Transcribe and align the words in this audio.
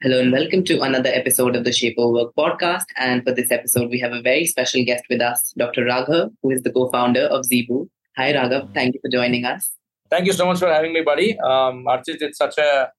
Hello 0.00 0.20
and 0.20 0.30
welcome 0.30 0.62
to 0.62 0.80
another 0.80 1.10
episode 1.12 1.56
of 1.56 1.64
the 1.64 1.72
Shape 1.72 1.96
of 1.98 2.12
Work 2.12 2.32
podcast. 2.38 2.84
And 2.96 3.24
for 3.24 3.32
this 3.32 3.50
episode, 3.50 3.90
we 3.90 3.98
have 3.98 4.12
a 4.12 4.22
very 4.22 4.46
special 4.46 4.84
guest 4.84 5.02
with 5.10 5.20
us, 5.20 5.52
Dr. 5.58 5.84
Raghav, 5.86 6.30
who 6.40 6.52
is 6.52 6.62
the 6.62 6.70
co-founder 6.70 7.22
of 7.22 7.44
Zeebu. 7.44 7.88
Hi, 8.16 8.32
Raghav. 8.32 8.72
Thank 8.74 8.94
you 8.94 9.00
for 9.00 9.10
joining 9.10 9.44
us. 9.44 9.72
Thank 10.08 10.26
you 10.26 10.32
so 10.32 10.46
much 10.46 10.60
for 10.60 10.68
having 10.68 10.92
me, 10.92 11.00
buddy. 11.00 11.36
Um, 11.40 11.84
Archit, 11.86 12.22
it's 12.22 12.38
such 12.38 12.58
a 12.58 12.92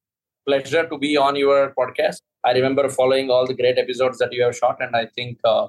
pleasure 0.45 0.89
to 0.89 0.97
be 0.97 1.15
on 1.15 1.37
your 1.37 1.73
podcast. 1.79 2.17
I 2.43 2.51
remember 2.51 2.89
following 2.89 3.31
all 3.31 3.47
the 3.47 3.53
great 3.53 3.77
episodes 3.77 4.17
that 4.17 4.33
you 4.33 4.43
have 4.43 4.57
shot, 4.57 4.75
and 4.81 4.93
I 4.93 5.05
think 5.05 5.37
uh, 5.45 5.67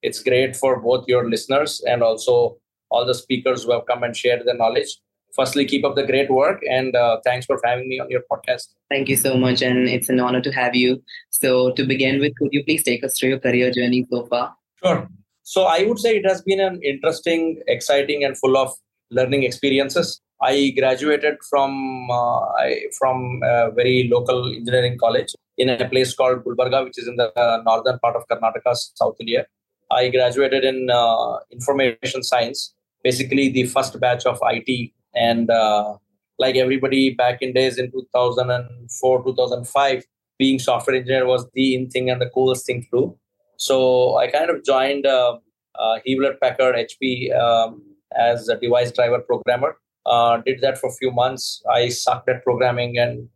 it's 0.00 0.22
great 0.22 0.56
for 0.56 0.80
both 0.80 1.06
your 1.06 1.28
listeners 1.28 1.82
and 1.86 2.02
also 2.02 2.56
all 2.90 3.04
the 3.04 3.14
speakers 3.14 3.64
who 3.64 3.72
have 3.72 3.84
come 3.84 4.04
and 4.04 4.16
shared 4.16 4.46
their 4.46 4.56
knowledge. 4.56 4.96
Firstly, 5.34 5.64
keep 5.64 5.84
up 5.84 5.94
the 5.94 6.04
great 6.04 6.30
work, 6.30 6.60
and 6.68 6.94
uh, 6.94 7.18
thanks 7.24 7.46
for 7.46 7.58
having 7.64 7.88
me 7.88 7.98
on 7.98 8.10
your 8.10 8.22
podcast. 8.30 8.68
Thank 8.90 9.08
you 9.08 9.16
so 9.16 9.36
much, 9.36 9.62
and 9.62 9.88
it's 9.88 10.08
an 10.08 10.20
honor 10.20 10.42
to 10.42 10.52
have 10.52 10.76
you. 10.76 11.02
So, 11.30 11.72
to 11.72 11.84
begin 11.84 12.20
with, 12.20 12.36
could 12.36 12.50
you 12.52 12.62
please 12.64 12.82
take 12.82 13.02
us 13.02 13.18
through 13.18 13.30
your 13.30 13.38
career 13.38 13.70
journey 13.70 14.06
so 14.10 14.26
far? 14.26 14.54
Sure. 14.84 15.08
So, 15.42 15.64
I 15.64 15.84
would 15.84 15.98
say 15.98 16.16
it 16.16 16.26
has 16.26 16.42
been 16.42 16.60
an 16.60 16.80
interesting, 16.82 17.62
exciting, 17.66 18.24
and 18.24 18.36
full 18.36 18.56
of 18.58 18.74
learning 19.10 19.44
experiences. 19.44 20.20
I 20.42 20.74
graduated 20.76 21.36
from 21.48 22.10
uh, 22.10 22.40
I, 22.58 22.82
from 22.98 23.40
a 23.44 23.70
very 23.70 24.10
local 24.12 24.52
engineering 24.52 24.98
college 24.98 25.34
in 25.56 25.68
a 25.68 25.88
place 25.88 26.14
called 26.14 26.44
Gulbarga, 26.44 26.84
which 26.84 26.98
is 26.98 27.08
in 27.08 27.16
the 27.16 27.32
uh, 27.38 27.62
northern 27.64 27.98
part 28.00 28.16
of 28.16 28.26
Karnataka, 28.28 28.74
South 28.74 29.16
India. 29.20 29.46
I 29.90 30.08
graduated 30.08 30.64
in 30.64 30.88
uh, 30.90 31.38
information 31.50 32.22
science, 32.22 32.74
basically 33.04 33.50
the 33.50 33.64
first 33.64 33.98
batch 34.00 34.26
of 34.26 34.38
IT, 34.42 34.92
and 35.14 35.50
uh, 35.50 35.96
like 36.38 36.56
everybody 36.56 37.14
back 37.14 37.38
in 37.40 37.52
days 37.52 37.78
in 37.78 37.90
2004, 37.90 39.24
2005, 39.24 40.04
being 40.38 40.58
software 40.58 40.96
engineer 40.96 41.26
was 41.26 41.46
the 41.54 41.74
in 41.74 41.88
thing 41.88 42.10
and 42.10 42.20
the 42.20 42.30
coolest 42.30 42.66
thing 42.66 42.82
to 42.82 42.88
do. 42.92 43.18
So 43.56 44.16
I 44.16 44.28
kind 44.28 44.50
of 44.50 44.64
joined 44.64 45.06
uh, 45.06 45.38
uh, 45.78 45.98
Hewlett 46.04 46.40
Packard 46.40 46.74
HP 46.74 47.34
um, 47.38 47.82
as 48.16 48.48
a 48.48 48.58
device 48.58 48.90
driver 48.92 49.20
programmer 49.20 49.76
uh, 50.06 50.38
did 50.44 50.60
that 50.60 50.78
for 50.78 50.88
a 50.88 50.92
few 50.92 51.10
months. 51.10 51.62
I 51.70 51.88
sucked 51.88 52.28
at 52.28 52.42
programming, 52.42 52.98
and 52.98 53.28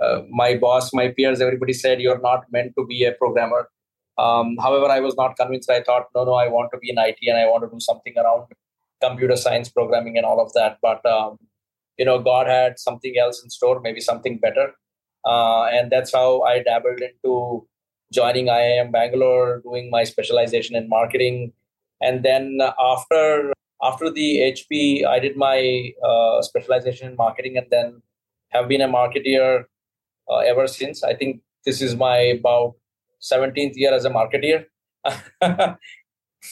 uh, 0.00 0.22
my 0.30 0.56
boss, 0.56 0.92
my 0.92 1.08
peers, 1.08 1.40
everybody 1.40 1.72
said 1.72 2.00
you're 2.00 2.20
not 2.20 2.44
meant 2.50 2.72
to 2.78 2.86
be 2.86 3.04
a 3.04 3.12
programmer. 3.12 3.68
Um, 4.16 4.56
however, 4.60 4.86
I 4.86 5.00
was 5.00 5.16
not 5.16 5.36
convinced. 5.36 5.70
I 5.70 5.82
thought, 5.82 6.06
no, 6.14 6.24
no, 6.24 6.34
I 6.34 6.48
want 6.48 6.70
to 6.72 6.78
be 6.78 6.90
in 6.90 6.98
IT 6.98 7.18
and 7.22 7.36
I 7.36 7.46
want 7.46 7.64
to 7.64 7.70
do 7.70 7.80
something 7.80 8.14
around 8.16 8.46
computer 9.06 9.36
science 9.36 9.68
programming 9.68 10.16
and 10.16 10.26
all 10.26 10.40
of 10.40 10.52
that. 10.54 10.78
But 10.82 11.04
um, 11.06 11.38
you 11.98 12.04
know, 12.04 12.18
God 12.18 12.46
had 12.46 12.78
something 12.78 13.14
else 13.18 13.42
in 13.42 13.50
store, 13.50 13.80
maybe 13.80 14.00
something 14.00 14.38
better, 14.38 14.72
uh, 15.24 15.64
and 15.64 15.90
that's 15.90 16.12
how 16.12 16.42
I 16.42 16.62
dabbled 16.62 17.00
into 17.00 17.66
joining 18.12 18.46
IIM 18.46 18.92
Bangalore, 18.92 19.60
doing 19.64 19.90
my 19.90 20.04
specialization 20.04 20.76
in 20.76 20.88
marketing, 20.88 21.52
and 22.00 22.24
then 22.24 22.58
after 22.78 23.52
after 23.82 24.10
the 24.10 24.40
HP, 24.52 25.04
I 25.06 25.18
did 25.18 25.36
my 25.36 25.92
uh, 26.02 26.42
specialization 26.42 27.08
in 27.08 27.16
marketing 27.16 27.56
and 27.58 27.66
then 27.70 28.02
have 28.50 28.68
been 28.68 28.80
a 28.80 28.88
marketeer 28.88 29.64
uh, 30.30 30.38
ever 30.38 30.66
since. 30.66 31.02
I 31.02 31.14
think 31.14 31.42
this 31.64 31.82
is 31.82 31.94
my 31.96 32.16
about 32.16 32.74
17th 33.20 33.72
year 33.74 33.92
as 33.92 34.04
a 34.04 34.10
marketeer. 34.10 34.66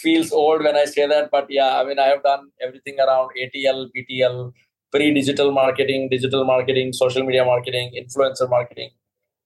Feels 0.00 0.32
old 0.32 0.64
when 0.64 0.76
I 0.76 0.86
say 0.86 1.06
that, 1.06 1.30
but 1.30 1.46
yeah, 1.48 1.78
I 1.78 1.84
mean, 1.84 1.98
I 1.98 2.06
have 2.06 2.22
done 2.22 2.48
everything 2.60 2.96
around 2.98 3.30
ATL, 3.38 3.88
BTL, 3.94 4.52
pre 4.90 5.12
digital 5.12 5.52
marketing, 5.52 6.08
digital 6.10 6.44
marketing, 6.44 6.92
social 6.92 7.22
media 7.22 7.44
marketing, 7.44 7.92
influencer 8.02 8.48
marketing. 8.48 8.90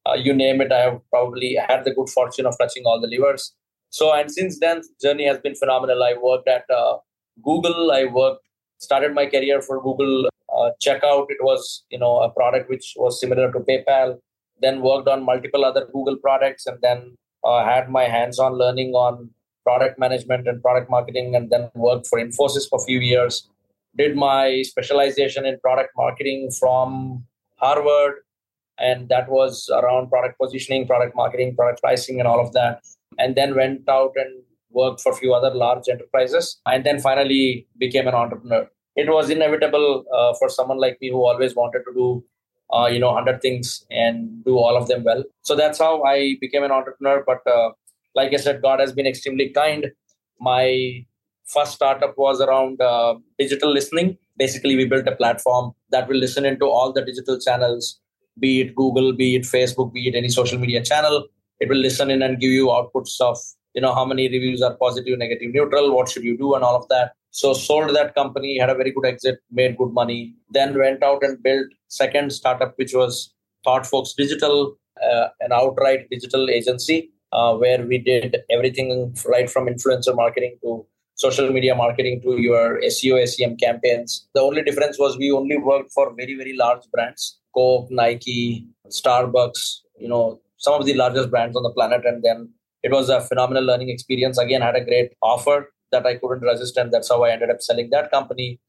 Uh, 0.06 0.14
you 0.14 0.32
name 0.32 0.60
it, 0.60 0.70
I 0.70 0.82
have 0.82 1.00
probably 1.10 1.56
had 1.68 1.84
the 1.84 1.92
good 1.92 2.08
fortune 2.08 2.46
of 2.46 2.56
touching 2.58 2.84
all 2.86 3.00
the 3.00 3.08
levers. 3.08 3.54
So, 3.90 4.14
and 4.14 4.30
since 4.30 4.60
then, 4.60 4.82
journey 5.02 5.26
has 5.26 5.38
been 5.38 5.56
phenomenal. 5.56 6.02
I 6.02 6.14
worked 6.20 6.48
at 6.48 6.64
uh, 6.70 6.98
Google, 7.42 7.90
I 7.90 8.04
worked, 8.04 8.46
started 8.78 9.14
my 9.14 9.26
career 9.26 9.60
for 9.62 9.82
Google 9.82 10.28
uh, 10.54 10.70
Checkout. 10.84 11.26
It 11.28 11.38
was, 11.40 11.84
you 11.90 11.98
know, 11.98 12.18
a 12.20 12.30
product 12.30 12.70
which 12.70 12.94
was 12.96 13.20
similar 13.20 13.50
to 13.52 13.60
PayPal. 13.60 14.18
Then 14.60 14.80
worked 14.80 15.08
on 15.08 15.24
multiple 15.24 15.64
other 15.64 15.86
Google 15.92 16.16
products, 16.16 16.66
and 16.66 16.78
then 16.82 17.16
uh, 17.44 17.64
had 17.64 17.90
my 17.90 18.04
hands-on 18.04 18.54
learning 18.54 18.92
on 18.92 19.30
product 19.66 19.98
management 19.98 20.46
and 20.46 20.62
product 20.62 20.88
marketing, 20.96 21.34
and 21.34 21.50
then 21.50 21.68
worked 21.74 22.06
for 22.06 22.18
Infosys 22.24 22.68
for 22.70 22.78
a 22.80 22.84
few 22.84 23.00
years. 23.00 23.48
Did 23.96 24.14
my 24.14 24.62
specialization 24.62 25.46
in 25.50 25.58
product 25.60 25.90
marketing 25.96 26.50
from 26.60 27.24
Harvard, 27.56 28.16
and 28.78 29.08
that 29.08 29.28
was 29.28 29.68
around 29.80 30.10
product 30.10 30.38
positioning, 30.38 30.86
product 30.86 31.16
marketing, 31.16 31.56
product 31.56 31.80
pricing, 31.82 32.20
and 32.20 32.28
all 32.28 32.40
of 32.46 32.52
that. 32.52 32.82
And 33.18 33.34
then 33.34 33.54
went 33.56 33.88
out 33.88 34.12
and 34.16 34.42
worked 34.70 35.00
for 35.00 35.12
a 35.12 35.16
few 35.16 35.34
other 35.34 35.52
large 35.64 35.88
enterprises, 35.88 36.60
and 36.66 36.84
then 36.84 37.00
finally 37.00 37.66
became 37.78 38.06
an 38.06 38.14
entrepreneur. 38.14 38.68
It 38.94 39.10
was 39.10 39.30
inevitable 39.30 40.04
uh, 40.14 40.32
for 40.38 40.48
someone 40.48 40.78
like 40.78 40.98
me 41.00 41.10
who 41.10 41.22
always 41.24 41.54
wanted 41.54 41.82
to 41.88 41.92
do, 41.94 42.24
uh, 42.72 42.86
you 42.86 42.98
know, 42.98 43.12
100 43.12 43.42
things 43.42 43.84
and 43.90 44.44
do 44.44 44.56
all 44.56 44.76
of 44.76 44.88
them 44.88 45.04
well. 45.04 45.24
So 45.42 45.56
that's 45.56 45.78
how 45.78 46.02
I 46.02 46.36
became 46.40 46.62
an 46.62 46.70
entrepreneur. 46.70 47.22
But 47.26 47.46
uh, 47.46 47.70
like 48.16 48.32
I 48.32 48.38
said, 48.38 48.62
God 48.62 48.80
has 48.80 48.92
been 48.92 49.06
extremely 49.06 49.50
kind. 49.50 49.86
My 50.40 51.04
first 51.46 51.74
startup 51.74 52.14
was 52.16 52.40
around 52.40 52.80
uh, 52.80 53.14
digital 53.38 53.72
listening. 53.72 54.16
Basically, 54.36 54.74
we 54.76 54.86
built 54.86 55.06
a 55.06 55.14
platform 55.14 55.72
that 55.90 56.08
will 56.08 56.16
listen 56.16 56.44
into 56.44 56.66
all 56.66 56.92
the 56.92 57.04
digital 57.04 57.38
channels, 57.38 58.00
be 58.40 58.62
it 58.62 58.74
Google, 58.74 59.12
be 59.12 59.36
it 59.36 59.42
Facebook, 59.42 59.92
be 59.92 60.08
it 60.08 60.14
any 60.14 60.28
social 60.28 60.58
media 60.58 60.82
channel. 60.82 61.28
It 61.60 61.68
will 61.68 61.78
listen 61.88 62.10
in 62.10 62.22
and 62.22 62.40
give 62.40 62.50
you 62.50 62.66
outputs 62.66 63.20
of 63.20 63.38
you 63.76 63.82
know 63.82 63.94
how 63.94 64.04
many 64.10 64.28
reviews 64.34 64.62
are 64.66 64.74
positive 64.82 65.18
negative 65.22 65.52
neutral 65.54 65.94
what 65.94 66.08
should 66.08 66.24
you 66.28 66.36
do 66.42 66.54
and 66.54 66.64
all 66.64 66.76
of 66.76 66.88
that 66.92 67.12
so 67.30 67.52
sold 67.52 67.94
that 67.96 68.14
company 68.14 68.58
had 68.58 68.70
a 68.70 68.78
very 68.80 68.90
good 68.90 69.06
exit 69.10 69.38
made 69.58 69.76
good 69.80 69.92
money 69.98 70.34
then 70.56 70.76
went 70.78 71.02
out 71.08 71.22
and 71.26 71.42
built 71.42 71.66
second 71.88 72.32
startup 72.38 72.72
which 72.78 72.94
was 73.00 73.34
thoughtfolks 73.66 74.14
digital 74.22 74.56
uh, 75.06 75.26
an 75.40 75.52
outright 75.52 76.08
digital 76.14 76.48
agency 76.48 76.98
uh, 77.38 77.52
where 77.62 77.82
we 77.90 77.98
did 78.10 78.36
everything 78.56 78.90
right 79.34 79.48
from 79.54 79.70
influencer 79.72 80.14
marketing 80.22 80.54
to 80.62 80.70
social 81.24 81.48
media 81.56 81.74
marketing 81.82 82.16
to 82.24 82.32
your 82.46 82.64
seo 82.94 83.20
sem 83.34 83.52
campaigns 83.64 84.10
the 84.38 84.42
only 84.48 84.62
difference 84.68 84.98
was 85.04 85.16
we 85.22 85.30
only 85.40 85.58
worked 85.70 85.92
for 85.96 86.06
very 86.20 86.34
very 86.42 86.54
large 86.64 86.84
brands 86.94 87.22
coke 87.58 87.88
nike 88.00 88.42
starbucks 88.98 89.62
you 90.04 90.10
know 90.12 90.24
some 90.64 90.74
of 90.78 90.84
the 90.88 90.96
largest 91.02 91.30
brands 91.34 91.56
on 91.60 91.64
the 91.68 91.74
planet 91.78 92.04
and 92.10 92.22
then 92.28 92.40
it 92.86 92.92
was 92.92 93.08
a 93.08 93.20
phenomenal 93.20 93.64
learning 93.64 93.90
experience. 93.90 94.38
Again, 94.38 94.62
had 94.62 94.76
a 94.76 94.84
great 94.84 95.12
offer 95.20 95.72
that 95.92 96.06
I 96.06 96.16
couldn't 96.16 96.42
resist, 96.50 96.76
and 96.76 96.92
that's 96.92 97.08
how 97.08 97.24
I 97.24 97.30
ended 97.32 97.50
up 97.50 97.60
selling 97.60 97.90
that 97.90 98.10
company. 98.10 98.60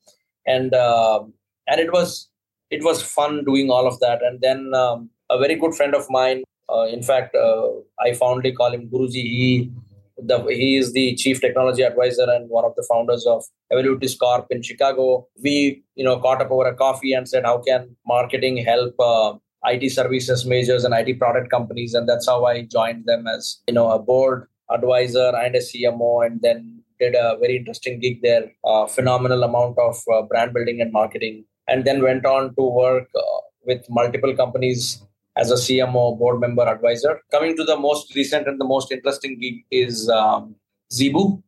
And 0.46 0.74
uh, 0.74 1.24
and 1.68 1.80
it 1.80 1.92
was 1.92 2.30
it 2.72 2.84
was 2.84 3.02
fun 3.02 3.44
doing 3.46 3.70
all 3.70 3.88
of 3.88 4.00
that. 4.00 4.24
And 4.24 4.42
then 4.42 4.74
um, 4.74 5.10
a 5.30 5.38
very 5.38 5.56
good 5.56 5.76
friend 5.76 5.94
of 5.94 6.10
mine, 6.10 6.44
in 6.92 7.02
fact, 7.02 7.36
uh, 7.36 7.70
I 8.00 8.14
fondly 8.14 8.52
call 8.52 8.74
him 8.74 8.90
Guruji. 8.90 9.14
He 9.14 9.72
the, 10.18 10.44
he 10.46 10.78
is 10.78 10.94
the 10.94 11.16
chief 11.16 11.42
technology 11.42 11.84
advisor 11.84 12.26
and 12.28 12.50
one 12.50 12.66
of 12.66 12.74
the 12.76 12.86
founders 12.90 13.26
of 13.28 13.44
Evolutyz 13.72 14.18
Corp 14.18 14.48
in 14.50 14.64
Chicago. 14.64 15.28
We, 15.44 15.84
you 15.96 16.04
know, 16.04 16.20
caught 16.20 16.42
up 16.42 16.52
over 16.52 16.66
a 16.66 16.76
coffee 16.76 17.14
and 17.14 17.30
said, 17.30 17.46
how 17.46 17.60
can 17.60 17.96
marketing 18.06 18.58
help 18.58 18.96
uh, 19.00 19.34
IT 19.66 19.92
services 19.92 20.46
majors 20.46 20.84
and 20.84 20.94
IT 20.94 21.20
product 21.20 21.50
companies, 21.50 21.94
and 21.94 22.08
that's 22.08 22.28
how 22.28 22.46
I 22.46 22.64
joined 22.64 23.06
them 23.06 23.28
as 23.28 23.62
you 23.68 23.74
know 23.74 23.92
a 23.92 24.00
board 24.00 24.48
advisor 24.70 25.32
and 25.36 25.56
a 25.56 25.60
CMO, 25.60 26.26
and 26.26 26.42
then 26.42 26.82
did 27.00 27.16
a 27.16 27.38
very 27.40 27.58
interesting 27.58 28.00
gig 28.00 28.22
there. 28.22 28.52
A 28.66 28.88
phenomenal 28.88 29.44
amount 29.44 29.78
of 29.78 29.98
uh, 30.14 30.22
brand 30.24 30.54
building 30.54 30.82
and 30.82 30.92
marketing, 30.92 31.46
and 31.68 31.86
then 31.86 32.04
went 32.04 32.26
on 32.26 32.56
to 32.56 32.62
work 32.62 33.08
uh, 33.16 33.42
with 33.66 33.84
multiple 33.90 34.36
companies 34.36 35.02
as 35.38 35.52
a 35.52 35.56
CMO, 35.56 36.18
board 36.18 36.40
member, 36.40 36.64
advisor. 36.64 37.22
Coming 37.32 37.56
to 37.58 37.64
the 37.64 37.78
most 37.78 38.16
recent 38.16 38.48
and 38.48 38.60
the 38.60 38.66
most 38.66 38.92
interesting 38.92 39.40
gig 39.40 39.64
is 39.72 40.10
um, 40.10 40.56
Zeebu. 40.92 41.42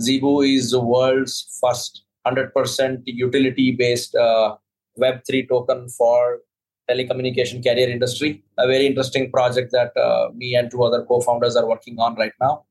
Zeebu 0.00 0.56
is 0.56 0.70
the 0.70 0.80
world's 0.80 1.58
first 1.60 2.04
100% 2.26 3.02
utility 3.04 3.72
based 3.72 4.14
uh, 4.14 4.56
Web3 4.98 5.48
token 5.48 5.88
for 5.88 6.40
telecommunication 6.88 7.62
carrier 7.62 7.88
industry. 7.88 8.42
A 8.58 8.66
very 8.66 8.86
interesting 8.86 9.30
project 9.30 9.72
that 9.72 9.96
uh, 9.96 10.30
me 10.34 10.54
and 10.54 10.70
two 10.70 10.82
other 10.82 11.04
co-founders 11.04 11.56
are 11.56 11.66
working 11.66 11.98
on 11.98 12.14
right 12.14 12.32
now, 12.40 12.64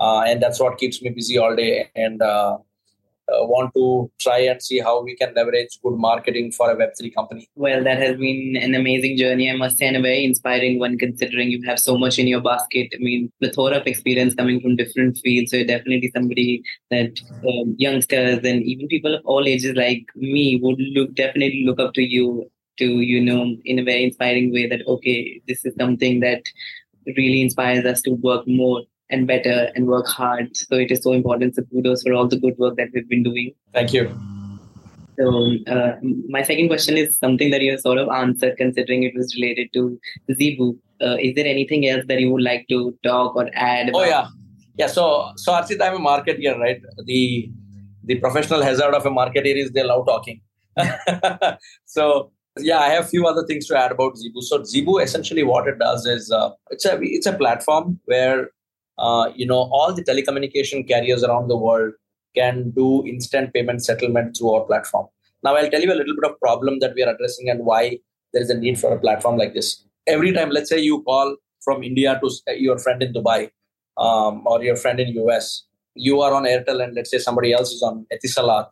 uh, 0.00 0.22
and 0.26 0.42
that's 0.42 0.58
what 0.60 0.78
keeps 0.78 1.00
me 1.02 1.10
busy 1.10 1.38
all 1.38 1.54
day. 1.54 1.90
And 1.94 2.22
uh, 3.32 3.44
want 3.44 3.72
to 3.74 4.10
try 4.20 4.38
and 4.38 4.62
see 4.62 4.78
how 4.78 5.02
we 5.02 5.14
can 5.16 5.32
leverage 5.34 5.78
good 5.82 5.96
marketing 5.96 6.52
for 6.52 6.70
a 6.70 6.76
Web3 6.76 7.14
company. 7.14 7.48
Well, 7.54 7.84
that 7.84 7.98
has 7.98 8.16
been 8.16 8.56
an 8.60 8.74
amazing 8.74 9.16
journey, 9.18 9.50
I 9.50 9.56
must 9.56 9.78
say, 9.78 9.86
and 9.86 9.96
a 9.96 10.00
very 10.00 10.24
inspiring 10.24 10.78
one 10.78 10.98
considering 10.98 11.50
you 11.50 11.62
have 11.66 11.78
so 11.78 11.98
much 11.98 12.18
in 12.18 12.26
your 12.26 12.40
basket. 12.40 12.88
I 12.94 12.98
mean, 12.98 13.30
plethora 13.40 13.76
of 13.78 13.86
experience 13.86 14.34
coming 14.34 14.60
from 14.60 14.76
different 14.76 15.18
fields. 15.18 15.50
So 15.50 15.58
you're 15.58 15.66
definitely 15.66 16.10
somebody 16.14 16.62
that 16.90 17.20
um, 17.46 17.74
youngsters 17.78 18.38
and 18.44 18.62
even 18.62 18.88
people 18.88 19.14
of 19.14 19.22
all 19.24 19.46
ages 19.46 19.76
like 19.76 20.06
me 20.14 20.58
would 20.62 20.78
look 20.78 21.14
definitely 21.14 21.64
look 21.64 21.80
up 21.80 21.94
to 21.94 22.02
you 22.02 22.50
to, 22.78 22.84
you 22.84 23.20
know, 23.20 23.56
in 23.64 23.78
a 23.78 23.84
very 23.84 24.04
inspiring 24.04 24.52
way 24.52 24.66
that, 24.68 24.86
okay, 24.86 25.40
this 25.46 25.64
is 25.64 25.74
something 25.78 26.20
that 26.20 26.42
really 27.16 27.42
inspires 27.42 27.84
us 27.84 28.02
to 28.02 28.10
work 28.10 28.46
more 28.46 28.82
and 29.10 29.26
better 29.26 29.70
and 29.74 29.86
work 29.86 30.06
hard. 30.06 30.56
So 30.56 30.76
it 30.76 30.90
is 30.90 31.02
so 31.02 31.12
important. 31.12 31.54
So 31.54 31.62
kudos 31.62 32.02
for 32.02 32.12
all 32.12 32.28
the 32.28 32.38
good 32.38 32.58
work 32.58 32.76
that 32.76 32.88
we've 32.94 33.08
been 33.08 33.22
doing. 33.22 33.52
Thank 33.72 33.92
you. 33.92 34.14
So 35.18 35.56
uh, 35.66 35.96
my 36.28 36.42
second 36.42 36.68
question 36.68 36.96
is 36.96 37.18
something 37.18 37.50
that 37.50 37.60
you 37.60 37.72
have 37.72 37.80
sort 37.80 37.98
of 37.98 38.08
answered, 38.08 38.56
considering 38.56 39.02
it 39.02 39.14
was 39.16 39.34
related 39.34 39.72
to 39.72 39.98
Zeebu. 40.30 40.78
Uh, 41.00 41.16
is 41.20 41.34
there 41.34 41.46
anything 41.46 41.88
else 41.88 42.04
that 42.06 42.20
you 42.20 42.30
would 42.32 42.42
like 42.42 42.66
to 42.68 42.96
talk 43.02 43.34
or 43.34 43.50
add? 43.54 43.86
Oh, 43.86 43.90
about? 43.90 44.00
Oh 44.00 44.04
yeah, 44.04 44.26
yeah. 44.76 44.86
So 44.86 45.32
so 45.36 45.52
Archit, 45.52 45.82
I'm 45.82 45.94
a 45.94 45.98
marketer, 45.98 46.56
right? 46.58 46.80
The 47.04 47.50
the 48.04 48.14
professional 48.16 48.62
hazard 48.62 48.94
of 48.94 49.06
a 49.06 49.10
marketer 49.10 49.56
is 49.56 49.72
they 49.72 49.82
love 49.82 50.06
talking. 50.06 50.40
so 51.84 52.30
yeah, 52.60 52.78
I 52.78 52.88
have 52.88 53.04
a 53.04 53.08
few 53.08 53.26
other 53.26 53.44
things 53.44 53.66
to 53.66 53.78
add 53.78 53.92
about 53.92 54.14
Zeebu. 54.14 54.42
So 54.42 54.60
Zeebu 54.60 55.02
essentially 55.02 55.42
what 55.42 55.66
it 55.66 55.78
does 55.78 56.06
is 56.06 56.30
uh, 56.30 56.50
it's 56.70 56.84
a 56.84 56.98
it's 57.02 57.26
a 57.26 57.32
platform 57.32 57.98
where 58.04 58.50
uh, 58.98 59.30
you 59.34 59.46
know, 59.46 59.68
all 59.72 59.92
the 59.92 60.02
telecommunication 60.02 60.86
carriers 60.86 61.22
around 61.24 61.48
the 61.48 61.56
world 61.56 61.92
can 62.34 62.70
do 62.70 63.06
instant 63.06 63.52
payment 63.54 63.84
settlement 63.84 64.36
through 64.36 64.54
our 64.54 64.64
platform. 64.64 65.06
Now, 65.42 65.56
I'll 65.56 65.70
tell 65.70 65.80
you 65.80 65.92
a 65.92 65.94
little 65.94 66.14
bit 66.20 66.30
of 66.30 66.38
problem 66.40 66.80
that 66.80 66.94
we 66.94 67.02
are 67.02 67.14
addressing 67.14 67.48
and 67.48 67.64
why 67.64 67.98
there 68.32 68.42
is 68.42 68.50
a 68.50 68.58
need 68.58 68.78
for 68.78 68.92
a 68.92 68.98
platform 68.98 69.36
like 69.36 69.54
this. 69.54 69.84
Every 70.06 70.32
time, 70.32 70.50
let's 70.50 70.68
say 70.68 70.80
you 70.80 71.02
call 71.02 71.36
from 71.62 71.82
India 71.82 72.20
to 72.20 72.30
your 72.56 72.78
friend 72.78 73.02
in 73.02 73.12
Dubai 73.12 73.50
um, 73.96 74.42
or 74.46 74.62
your 74.62 74.76
friend 74.76 74.98
in 75.00 75.08
US, 75.26 75.64
you 75.94 76.20
are 76.20 76.32
on 76.32 76.44
Airtel 76.44 76.82
and 76.82 76.94
let's 76.94 77.10
say 77.10 77.18
somebody 77.18 77.52
else 77.52 77.72
is 77.72 77.82
on 77.82 78.06
Etisalat. 78.12 78.68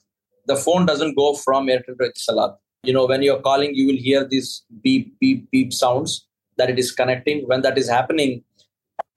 The 0.47 0.57
phone 0.57 0.87
doesn't 0.87 1.17
go 1.17 1.35
from 1.35 1.67
Airtel 1.67 1.99
to 1.99 2.11
Etisalat. 2.11 2.57
You 2.85 2.93
know, 2.93 3.07
when 3.07 3.23
you're 3.23 3.41
calling, 3.41 3.75
you 3.75 3.87
will 3.87 3.97
hear 3.97 4.25
these 4.25 4.65
beep, 4.83 5.19
beep, 5.19 5.51
beep 5.51 5.73
sounds 5.73 6.27
that 6.57 6.71
it 6.71 6.79
is 6.79 6.93
connecting. 6.93 7.47
When 7.47 7.63
that 7.63 7.77
is 7.79 7.89
happening, 7.89 8.45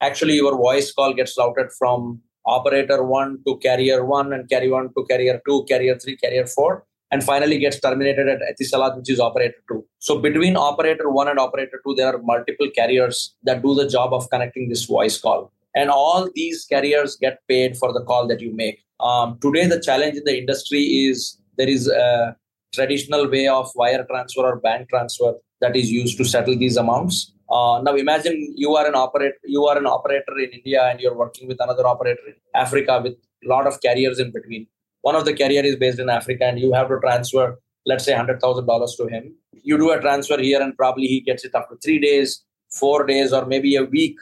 actually 0.00 0.34
your 0.34 0.56
voice 0.56 0.92
call 0.92 1.12
gets 1.12 1.36
routed 1.38 1.72
from 1.78 2.20
operator 2.46 3.02
1 3.02 3.42
to 3.46 3.56
carrier 3.58 4.04
1 4.04 4.32
and 4.32 4.48
carrier 4.48 4.72
1 4.72 4.94
to 4.96 5.04
carrier 5.08 5.40
2 5.46 5.64
carrier 5.68 5.98
3 5.98 6.16
carrier 6.16 6.46
4 6.46 6.84
and 7.12 7.24
finally 7.24 7.58
gets 7.58 7.80
terminated 7.80 8.28
at 8.28 8.38
Etisalat, 8.50 8.96
which 8.96 9.10
is 9.10 9.18
operator 9.18 9.58
2. 9.68 9.84
So 9.98 10.18
between 10.18 10.56
operator 10.56 11.10
1 11.10 11.28
and 11.28 11.38
operator 11.38 11.80
2, 11.84 11.94
there 11.96 12.14
are 12.14 12.22
multiple 12.22 12.68
carriers 12.74 13.34
that 13.42 13.62
do 13.62 13.74
the 13.74 13.88
job 13.88 14.12
of 14.12 14.30
connecting 14.30 14.68
this 14.68 14.84
voice 14.84 15.20
call. 15.20 15.52
And 15.74 15.90
all 15.90 16.28
these 16.34 16.64
carriers 16.64 17.16
get 17.16 17.40
paid 17.48 17.76
for 17.76 17.92
the 17.92 18.04
call 18.04 18.28
that 18.28 18.40
you 18.40 18.54
make. 18.54 18.84
Um, 19.00 19.38
today, 19.40 19.66
the 19.66 19.80
challenge 19.80 20.18
in 20.18 20.24
the 20.24 20.38
industry 20.38 20.82
is 20.82 21.38
there 21.56 21.68
is 21.68 21.88
a 21.88 22.36
traditional 22.72 23.28
way 23.28 23.48
of 23.48 23.70
wire 23.74 24.06
transfer 24.08 24.42
or 24.42 24.60
bank 24.60 24.88
transfer 24.88 25.34
that 25.60 25.76
is 25.76 25.90
used 25.90 26.16
to 26.18 26.24
settle 26.24 26.56
these 26.56 26.76
amounts. 26.76 27.32
Uh, 27.50 27.80
now 27.82 27.94
imagine 27.94 28.54
you 28.56 28.74
are 28.76 28.86
an 28.86 28.94
operator, 28.94 29.34
you 29.44 29.64
are 29.66 29.76
an 29.76 29.86
operator 29.86 30.38
in 30.38 30.50
India 30.50 30.84
and 30.84 31.00
you're 31.00 31.16
working 31.16 31.48
with 31.48 31.58
another 31.60 31.86
operator 31.86 32.20
in 32.28 32.34
Africa 32.54 33.00
with 33.02 33.14
a 33.44 33.48
lot 33.48 33.66
of 33.66 33.80
carriers 33.80 34.18
in 34.18 34.30
between. 34.30 34.66
One 35.02 35.16
of 35.16 35.24
the 35.24 35.32
carrier 35.32 35.62
is 35.62 35.76
based 35.76 35.98
in 35.98 36.08
Africa 36.08 36.44
and 36.44 36.58
you 36.58 36.72
have 36.72 36.88
to 36.88 36.98
transfer, 37.00 37.58
let's 37.86 38.04
say 38.04 38.14
hundred 38.14 38.40
thousand 38.40 38.66
dollars 38.66 38.94
to 38.96 39.06
him. 39.06 39.34
You 39.62 39.78
do 39.78 39.90
a 39.90 40.00
transfer 40.00 40.38
here 40.38 40.60
and 40.62 40.76
probably 40.76 41.06
he 41.06 41.20
gets 41.20 41.44
it 41.44 41.52
after 41.54 41.76
three 41.82 41.98
days, 41.98 42.44
four 42.70 43.04
days, 43.04 43.32
or 43.32 43.46
maybe 43.46 43.76
a 43.76 43.84
week 43.84 44.16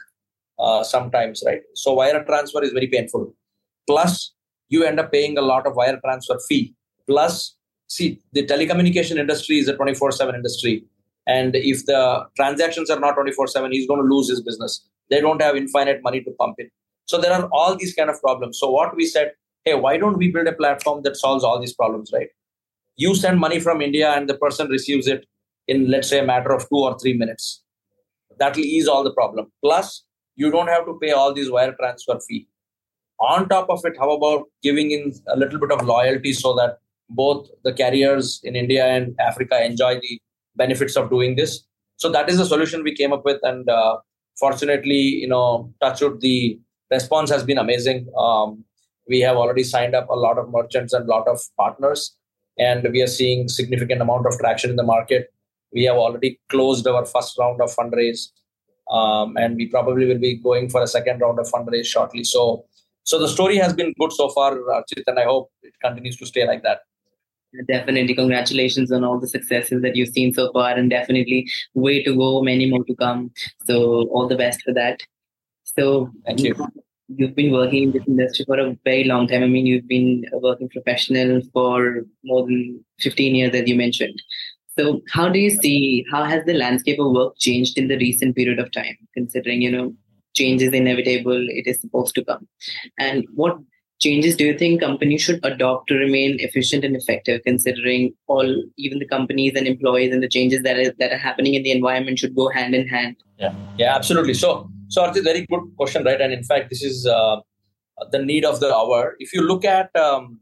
uh, 0.57 0.83
sometimes, 0.83 1.43
right? 1.45 1.61
So 1.75 1.93
wire 1.93 2.23
transfer 2.23 2.63
is 2.63 2.71
very 2.71 2.87
painful. 2.87 3.33
Plus, 3.87 4.33
you 4.69 4.83
end 4.83 4.99
up 4.99 5.11
paying 5.11 5.37
a 5.37 5.41
lot 5.41 5.67
of 5.67 5.75
wire 5.75 5.99
transfer 6.03 6.39
fee. 6.47 6.73
Plus, 7.07 7.55
see, 7.87 8.19
the 8.33 8.45
telecommunication 8.45 9.17
industry 9.17 9.59
is 9.59 9.67
a 9.67 9.75
24/7 9.75 10.33
industry 10.33 10.85
and 11.35 11.55
if 11.55 11.85
the 11.85 12.01
transactions 12.35 12.89
are 12.89 12.99
not 12.99 13.13
24 13.13 13.47
7 13.47 13.71
he's 13.71 13.87
going 13.87 14.01
to 14.01 14.15
lose 14.15 14.29
his 14.29 14.41
business. 14.41 14.85
They 15.09 15.21
don't 15.21 15.41
have 15.41 15.55
infinite 15.55 16.01
money 16.03 16.21
to 16.23 16.31
pump 16.39 16.55
in. 16.59 16.69
So 17.05 17.19
there 17.19 17.33
are 17.33 17.47
all 17.51 17.75
these 17.75 17.93
kind 17.93 18.09
of 18.09 18.21
problems. 18.21 18.59
So 18.59 18.69
what 18.71 18.95
we 18.95 19.05
said 19.05 19.31
hey 19.65 19.75
why 19.85 19.97
don't 19.97 20.17
we 20.17 20.31
build 20.31 20.47
a 20.47 20.53
platform 20.53 21.03
that 21.03 21.17
solves 21.17 21.43
all 21.43 21.59
these 21.59 21.73
problems 21.73 22.11
right? 22.13 22.29
You 22.95 23.15
send 23.15 23.39
money 23.39 23.59
from 23.59 23.81
india 23.81 24.11
and 24.11 24.29
the 24.29 24.37
person 24.43 24.69
receives 24.77 25.07
it 25.15 25.25
in 25.67 25.89
let's 25.95 26.09
say 26.09 26.19
a 26.19 26.27
matter 26.33 26.51
of 26.51 26.67
two 26.69 26.83
or 26.89 26.97
three 26.99 27.15
minutes. 27.23 27.63
That 28.39 28.55
will 28.55 28.69
ease 28.75 28.87
all 28.87 29.03
the 29.03 29.13
problem. 29.13 29.51
Plus 29.63 30.03
you 30.35 30.51
don't 30.51 30.67
have 30.75 30.85
to 30.85 30.97
pay 31.01 31.11
all 31.11 31.33
these 31.33 31.51
wire 31.51 31.75
transfer 31.79 32.19
fee. 32.27 32.47
On 33.19 33.49
top 33.49 33.69
of 33.69 33.81
it 33.91 33.97
how 33.99 34.11
about 34.11 34.45
giving 34.63 34.91
in 34.91 35.11
a 35.27 35.37
little 35.37 35.59
bit 35.59 35.71
of 35.77 35.85
loyalty 35.85 36.33
so 36.33 36.55
that 36.55 36.77
both 37.09 37.47
the 37.63 37.73
carriers 37.73 38.39
in 38.43 38.55
india 38.55 38.85
and 38.95 39.15
africa 39.19 39.63
enjoy 39.69 39.93
the 40.01 40.19
benefits 40.55 40.95
of 40.95 41.09
doing 41.09 41.35
this. 41.35 41.63
So 41.97 42.09
that 42.11 42.29
is 42.29 42.37
the 42.37 42.45
solution 42.45 42.83
we 42.83 42.95
came 42.95 43.11
up 43.11 43.25
with, 43.25 43.39
and 43.43 43.69
uh, 43.69 43.97
fortunately, 44.39 44.95
you 44.95 45.27
know, 45.27 45.73
Touchwood, 45.81 46.21
the 46.21 46.59
response 46.91 47.29
has 47.29 47.43
been 47.43 47.57
amazing. 47.57 48.07
Um, 48.17 48.63
we 49.07 49.19
have 49.21 49.37
already 49.37 49.63
signed 49.63 49.95
up 49.95 50.09
a 50.09 50.15
lot 50.15 50.37
of 50.37 50.49
merchants 50.49 50.93
and 50.93 51.05
a 51.05 51.11
lot 51.11 51.27
of 51.27 51.41
partners, 51.57 52.15
and 52.57 52.87
we 52.91 53.01
are 53.01 53.07
seeing 53.07 53.47
significant 53.47 54.01
amount 54.01 54.27
of 54.27 54.37
traction 54.37 54.69
in 54.69 54.75
the 54.75 54.83
market. 54.83 55.33
We 55.73 55.83
have 55.83 55.97
already 55.97 56.39
closed 56.49 56.87
our 56.87 57.05
first 57.05 57.37
round 57.37 57.61
of 57.61 57.75
fundraise, 57.75 58.29
um, 58.89 59.35
and 59.37 59.55
we 59.55 59.67
probably 59.67 60.05
will 60.05 60.19
be 60.19 60.35
going 60.35 60.69
for 60.69 60.81
a 60.81 60.87
second 60.87 61.19
round 61.19 61.39
of 61.39 61.47
fundraise 61.49 61.85
shortly. 61.85 62.23
So, 62.23 62.65
so 63.03 63.19
the 63.19 63.27
story 63.27 63.57
has 63.57 63.73
been 63.73 63.93
good 63.99 64.13
so 64.13 64.29
far, 64.29 64.55
Archit, 64.55 65.03
and 65.07 65.19
I 65.19 65.23
hope 65.23 65.51
it 65.63 65.73
continues 65.83 66.17
to 66.17 66.25
stay 66.25 66.47
like 66.47 66.63
that. 66.63 66.81
Definitely, 67.67 68.13
congratulations 68.13 68.91
on 68.91 69.03
all 69.03 69.19
the 69.19 69.27
successes 69.27 69.81
that 69.81 69.95
you've 69.95 70.09
seen 70.09 70.33
so 70.33 70.51
far, 70.51 70.71
and 70.71 70.87
definitely 70.89 71.49
way 71.73 72.03
to 72.03 72.15
go, 72.15 72.43
many 72.43 72.69
more 72.69 72.83
to 72.83 72.95
come. 72.95 73.31
So, 73.65 74.07
all 74.09 74.27
the 74.27 74.35
best 74.35 74.61
for 74.61 74.71
that. 74.73 75.01
So, 75.63 76.11
thank 76.27 76.41
you. 76.41 76.55
You've 77.07 77.33
been 77.33 77.51
working 77.51 77.83
in 77.83 77.91
this 77.91 78.03
industry 78.07 78.45
for 78.45 78.59
a 78.59 78.77
very 78.83 79.05
long 79.05 79.27
time. 79.27 79.41
I 79.41 79.47
mean, 79.47 79.65
you've 79.65 79.87
been 79.87 80.25
a 80.31 80.37
working 80.37 80.69
professional 80.69 81.41
for 81.51 82.03
more 82.23 82.45
than 82.45 82.85
15 82.99 83.33
years, 83.33 83.55
as 83.55 83.67
you 83.67 83.75
mentioned. 83.75 84.21
So, 84.77 85.01
how 85.11 85.27
do 85.27 85.39
you 85.39 85.49
see 85.49 86.05
how 86.11 86.25
has 86.25 86.45
the 86.45 86.53
landscape 86.53 86.99
of 86.99 87.11
work 87.11 87.33
changed 87.39 87.79
in 87.79 87.87
the 87.87 87.97
recent 87.97 88.35
period 88.35 88.59
of 88.59 88.71
time, 88.71 88.95
considering 89.15 89.63
you 89.63 89.71
know 89.71 89.95
change 90.35 90.61
is 90.61 90.71
inevitable, 90.71 91.49
it 91.49 91.65
is 91.65 91.81
supposed 91.81 92.13
to 92.13 92.23
come, 92.23 92.47
and 92.99 93.25
what 93.33 93.57
changes 93.99 94.35
do 94.35 94.45
you 94.45 94.57
think 94.57 94.79
companies 94.79 95.21
should 95.21 95.39
adopt 95.43 95.87
to 95.87 95.95
remain 95.95 96.37
efficient 96.39 96.83
and 96.83 96.95
effective 96.95 97.41
considering 97.45 98.13
all 98.27 98.63
even 98.77 98.99
the 98.99 99.07
companies 99.07 99.53
and 99.55 99.67
employees 99.67 100.13
and 100.13 100.23
the 100.23 100.29
changes 100.29 100.63
that 100.63 100.77
are, 100.77 100.93
that 100.99 101.11
are 101.11 101.17
happening 101.17 101.53
in 101.53 101.63
the 101.63 101.71
environment 101.71 102.17
should 102.17 102.35
go 102.35 102.49
hand 102.49 102.73
in 102.73 102.87
hand? 102.87 103.17
Yeah. 103.37 103.53
Yeah 103.77 103.95
absolutely. 103.95 104.33
So 104.33 104.69
so 104.87 105.03
a 105.05 105.21
very 105.21 105.45
good 105.45 105.61
question 105.77 106.03
right? 106.03 106.19
And 106.19 106.31
in 106.31 106.43
fact 106.43 106.69
this 106.69 106.81
is 106.81 107.05
uh, 107.05 107.37
the 108.11 108.23
need 108.23 108.45
of 108.45 108.59
the 108.61 108.73
hour. 108.73 109.15
If 109.19 109.33
you 109.33 109.41
look 109.41 109.65
at 109.65 109.93
um, 109.95 110.39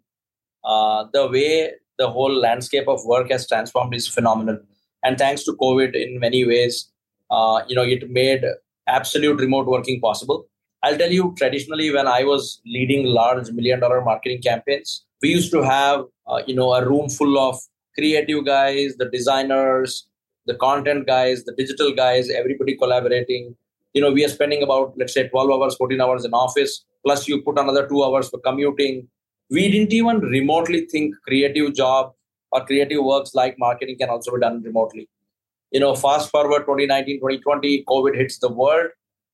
uh, 0.64 1.06
the 1.12 1.28
way 1.28 1.72
the 1.98 2.10
whole 2.10 2.34
landscape 2.34 2.88
of 2.88 3.04
work 3.06 3.32
has 3.32 3.48
transformed 3.48 3.96
is 3.96 4.08
phenomenal. 4.08 4.60
And 5.04 5.18
thanks 5.18 5.44
to 5.46 5.54
covid 5.54 5.96
in 5.96 6.20
many 6.20 6.46
ways 6.46 6.92
uh, 7.32 7.62
you 7.68 7.76
know 7.76 7.84
it 7.84 8.10
made 8.10 8.46
absolute 8.88 9.40
remote 9.40 9.66
working 9.66 10.00
possible 10.00 10.48
I'll 10.84 10.98
tell 10.98 11.12
you, 11.12 11.34
traditionally, 11.38 11.92
when 11.92 12.08
I 12.08 12.24
was 12.24 12.62
leading 12.66 13.06
large 13.06 13.52
million 13.52 13.80
dollar 13.80 14.02
marketing 14.02 14.42
campaigns, 14.42 15.06
we 15.22 15.30
used 15.30 15.52
to 15.52 15.64
have, 15.64 16.06
uh, 16.28 16.42
you 16.46 16.56
know, 16.56 16.74
a 16.74 16.88
room 16.88 17.10
full 17.10 17.40
of 17.40 17.60
creative 17.96 18.46
guys, 18.46 18.96
the 18.98 19.10
designers, 19.10 20.08
the 20.46 20.56
content 20.56 21.08
guys, 21.08 21.44
the 21.44 21.54
digital 21.56 21.94
guys, 21.94 22.30
everybody 22.30 22.76
collaborating. 22.78 23.56
You 23.94 24.02
know, 24.02 24.12
we 24.12 24.24
are 24.24 24.30
spending 24.30 24.62
about, 24.62 24.94
let's 24.98 25.14
say, 25.14 25.28
12 25.28 25.50
hours, 25.50 25.76
14 25.76 26.00
hours 26.00 26.26
in 26.26 26.34
office, 26.34 26.86
plus 27.04 27.28
you 27.28 27.42
put 27.42 27.58
another 27.58 27.88
two 27.88 28.04
hours 28.04 28.30
for 28.30 28.40
commuting. 28.40 29.08
We 29.50 29.72
didn't 29.72 29.94
even 29.94 30.20
remotely 30.20 30.86
think 30.86 31.16
creative 31.26 31.74
job 31.74 32.14
or 32.52 32.66
creative 32.66 33.04
works 33.04 33.34
like 33.34 33.58
marketing 33.58 33.98
can 34.00 34.10
also 34.10 34.32
be 34.36 34.42
done 34.42 34.62
remotely. 34.62 35.10
You 35.72 35.80
know, 35.80 35.96
fast 35.96 36.30
forward 36.30 36.62
2019, 36.62 37.18
2020, 37.20 37.84
COVID 37.86 38.16
hits 38.16 38.38
the 38.38 38.50
world 38.50 38.92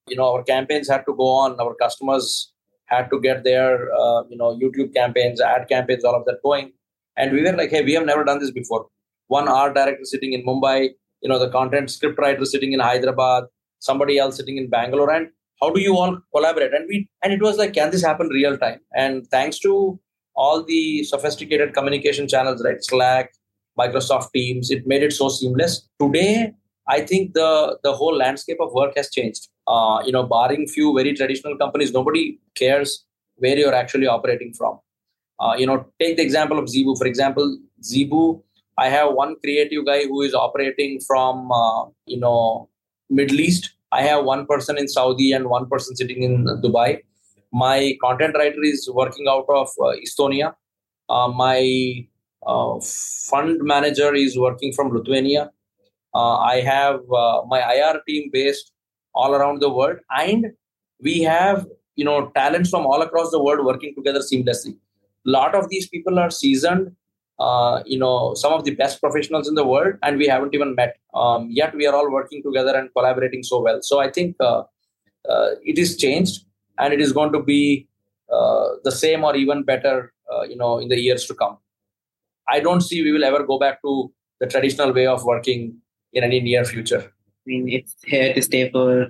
you 0.07 0.15
know 0.17 0.33
our 0.33 0.43
campaigns 0.43 0.89
had 0.89 1.05
to 1.05 1.13
go 1.15 1.27
on. 1.27 1.59
Our 1.59 1.75
customers 1.75 2.51
had 2.85 3.09
to 3.11 3.19
get 3.19 3.43
their 3.43 3.93
uh, 3.93 4.23
you 4.29 4.37
know 4.37 4.57
youtube 4.63 4.93
campaigns 4.93 5.41
ad 5.41 5.67
campaigns 5.67 6.03
all 6.03 6.15
of 6.15 6.25
that 6.25 6.41
going. 6.43 6.71
And 7.17 7.31
we 7.31 7.43
were 7.43 7.53
like 7.53 7.69
hey 7.69 7.83
we 7.83 7.93
have 7.93 8.05
never 8.05 8.23
done 8.23 8.39
this 8.39 8.51
before. 8.51 8.87
One 9.27 9.47
art 9.47 9.75
director 9.75 10.05
sitting 10.05 10.33
in 10.33 10.45
mumbai 10.45 10.89
you 11.21 11.29
know 11.29 11.39
the 11.39 11.49
content 11.49 11.91
script 11.91 12.19
writer 12.19 12.45
sitting 12.45 12.73
in 12.73 12.79
hyderabad 12.79 13.45
somebody 13.79 14.17
else 14.17 14.37
sitting 14.37 14.57
in 14.57 14.69
bangalore. 14.69 15.11
And 15.11 15.29
how 15.61 15.69
do 15.69 15.79
you 15.79 15.95
all 15.97 16.17
collaborate? 16.35 16.73
And 16.73 16.85
we 16.87 17.07
and 17.23 17.33
it 17.33 17.41
was 17.41 17.57
like 17.57 17.73
can 17.73 17.91
this 17.91 18.03
happen 18.03 18.27
real 18.27 18.57
time? 18.57 18.79
And 18.95 19.27
thanks 19.27 19.59
to 19.59 19.99
all 20.35 20.63
the 20.63 21.03
sophisticated 21.03 21.73
communication 21.73 22.27
channels 22.27 22.63
right 22.65 22.83
slack 22.83 23.33
microsoft 23.79 24.31
teams 24.33 24.69
it 24.69 24.85
made 24.85 25.03
it 25.03 25.13
so 25.13 25.29
seamless. 25.29 25.87
Today 26.01 26.53
i 26.93 26.99
think 27.09 27.33
the 27.33 27.77
the 27.83 27.93
whole 27.93 28.15
landscape 28.21 28.57
of 28.59 28.73
work 28.73 28.93
has 28.97 29.09
changed 29.09 29.47
uh, 29.67 30.01
you 30.05 30.11
know 30.11 30.23
barring 30.23 30.67
few 30.67 30.93
very 30.95 31.13
traditional 31.13 31.57
companies 31.57 31.93
nobody 31.93 32.39
cares 32.55 33.05
where 33.37 33.57
you're 33.57 33.73
actually 33.73 34.07
operating 34.07 34.53
from 34.53 34.79
uh, 35.39 35.55
you 35.57 35.65
know 35.65 35.85
take 35.99 36.17
the 36.17 36.23
example 36.23 36.59
of 36.59 36.65
Zeebu 36.65 36.97
for 36.97 37.07
example 37.07 37.57
Zeebu 37.81 38.41
I 38.77 38.89
have 38.89 39.13
one 39.13 39.35
creative 39.43 39.85
guy 39.85 40.05
who 40.05 40.21
is 40.21 40.33
operating 40.33 40.99
from 41.01 41.51
uh, 41.51 41.85
you 42.05 42.19
know 42.19 42.69
Middle 43.09 43.39
East. 43.39 43.71
I 43.91 44.01
have 44.01 44.25
one 44.25 44.45
person 44.47 44.77
in 44.77 44.87
Saudi 44.87 45.31
and 45.31 45.47
one 45.47 45.67
person 45.67 45.95
sitting 45.95 46.23
in 46.23 46.45
Dubai. 46.63 47.01
My 47.51 47.95
content 48.01 48.35
writer 48.35 48.63
is 48.63 48.89
working 48.91 49.27
out 49.29 49.45
of 49.47 49.67
uh, 49.79 49.93
Estonia. 50.03 50.55
Uh, 51.09 51.27
my 51.27 52.07
fund 53.29 53.59
manager 53.61 54.15
is 54.15 54.37
working 54.37 54.73
from 54.73 54.89
Lithuania. 54.89 55.51
I 56.15 56.61
have 56.65 57.01
my 57.47 57.61
IR 57.75 58.01
team 58.07 58.29
based 58.33 58.72
all 59.13 59.33
around 59.33 59.61
the 59.61 59.69
world, 59.69 59.97
and 60.09 60.51
we 61.01 61.21
have 61.21 61.67
you 61.95 62.05
know 62.05 62.31
talents 62.35 62.69
from 62.69 62.85
all 62.85 63.01
across 63.01 63.31
the 63.31 63.41
world 63.41 63.65
working 63.65 63.93
together 63.95 64.19
seamlessly. 64.19 64.75
A 65.27 65.29
lot 65.29 65.55
of 65.55 65.69
these 65.69 65.87
people 65.87 66.19
are 66.19 66.29
seasoned 66.29 66.95
uh, 67.39 67.81
you 67.85 67.97
know 67.97 68.33
some 68.35 68.53
of 68.53 68.63
the 68.63 68.75
best 68.75 69.01
professionals 69.01 69.47
in 69.47 69.55
the 69.55 69.65
world 69.65 69.95
and 70.03 70.17
we 70.17 70.27
haven't 70.27 70.53
even 70.53 70.75
met. 70.75 70.97
Um, 71.13 71.47
yet 71.49 71.75
we 71.75 71.85
are 71.87 71.95
all 71.95 72.11
working 72.11 72.43
together 72.43 72.75
and 72.77 72.89
collaborating 72.93 73.43
so 73.43 73.61
well. 73.61 73.79
So 73.81 73.99
i 73.99 74.09
think 74.09 74.35
uh, 74.39 74.63
uh, 75.29 75.49
it 75.63 75.77
is 75.77 75.97
changed 75.97 76.45
and 76.77 76.93
it 76.93 77.01
is 77.01 77.11
going 77.11 77.31
to 77.33 77.41
be 77.41 77.87
uh, 78.31 78.69
the 78.83 78.91
same 78.91 79.23
or 79.23 79.35
even 79.35 79.63
better 79.63 80.13
uh, 80.31 80.43
you 80.43 80.55
know 80.55 80.79
in 80.79 80.89
the 80.89 80.99
years 80.99 81.25
to 81.25 81.33
come. 81.33 81.57
I 82.47 82.59
don't 82.59 82.81
see 82.81 83.01
we 83.03 83.11
will 83.11 83.23
ever 83.23 83.43
go 83.43 83.57
back 83.57 83.81
to 83.83 84.13
the 84.39 84.47
traditional 84.47 84.91
way 84.93 85.07
of 85.07 85.23
working 85.23 85.77
in 86.11 86.23
any 86.23 86.39
near 86.41 86.65
future 86.65 87.13
mean 87.45 87.69
it's 87.69 87.95
here 88.05 88.33
to 88.33 88.41
stay 88.41 88.69
for 88.71 89.09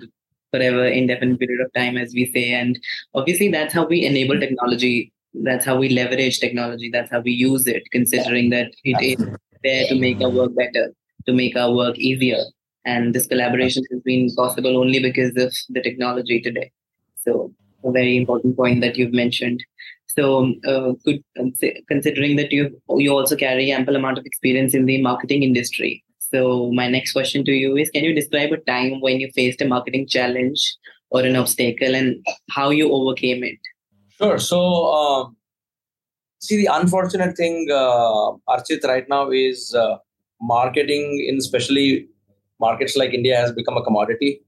forever 0.52 0.86
indefinite 0.86 1.40
period 1.40 1.62
of 1.66 1.74
time 1.74 1.98
as 1.98 2.13
we 2.13 2.25
say. 2.34 2.54
And 2.54 2.80
obviously 3.13 3.50
that's 3.50 3.74
how 3.74 3.86
we 3.86 4.06
enable 4.06 4.40
technology. 4.40 5.12
That's 5.34 5.66
how 5.66 5.78
we 5.78 5.90
leverage 5.90 6.40
technology. 6.40 6.90
That's 6.94 7.12
how 7.12 7.22
we 7.22 7.32
use 7.32 7.66
it 7.66 7.84
considering 7.92 8.52
that 8.52 8.72
it 8.84 9.02
is 9.02 9.25
there 9.63 9.88
to 9.88 9.96
make 9.96 10.22
our 10.22 10.30
work 10.30 10.56
better 10.56 10.94
to 11.25 11.34
make 11.34 11.56
our 11.56 11.72
work 11.72 11.98
easier. 11.98 12.44
And 12.86 13.16
this 13.16 13.28
collaboration 13.28 13.84
has 13.92 14.02
been 14.02 14.30
possible 14.36 14.78
only 14.78 15.00
because 15.00 15.32
of 15.38 15.54
the 15.70 15.82
technology 15.82 16.42
today. 16.42 16.72
So 17.22 17.54
a 17.84 17.92
very 17.92 18.18
important 18.18 18.58
point 18.58 18.82
that 18.82 18.98
you've 18.98 19.13
mentioned. 19.13 19.63
So 20.08 20.54
uh, 20.68 20.94
could, 21.04 21.24
considering 21.88 22.36
that 22.36 22.52
you 22.52 22.80
you 22.98 23.12
also 23.12 23.36
carry 23.36 23.72
ample 23.72 23.96
amount 23.96 24.18
of 24.18 24.25
experience 24.25 24.74
in 24.74 24.86
the 24.86 25.02
marketing 25.02 25.44
industry 25.44 26.04
so 26.34 26.72
my 26.72 26.88
next 26.88 27.13
question 27.13 27.46
to 27.46 27.52
you 27.52 27.75
is 27.78 27.92
can 27.92 28.04
you 28.04 28.13
describe 28.13 28.52
a 28.52 28.58
time 28.72 29.00
when 29.02 29.20
you 29.20 29.30
faced 29.36 29.62
a 29.62 29.68
marketing 29.75 30.08
challenge 30.08 30.66
or 31.10 31.22
an 31.22 31.36
obstacle 31.36 31.96
and 31.96 32.25
how 32.50 32.70
you 32.70 32.92
overcame 32.92 33.44
it 33.44 33.74
Sure. 34.18 34.38
So, 34.38 34.60
um, 34.94 35.38
see, 36.40 36.58
the 36.58 36.70
unfortunate 36.72 37.36
thing, 37.36 37.68
uh, 37.72 38.32
Archit, 38.48 38.84
right 38.84 39.08
now 39.10 39.32
is 39.32 39.74
uh, 39.74 39.98
marketing, 40.42 41.25
in 41.28 41.38
especially 41.38 42.08
markets 42.60 42.96
like 42.96 43.13
India, 43.13 43.36
has 43.36 43.52
become 43.52 43.75
a 43.78 43.84
commodity. 43.84 44.42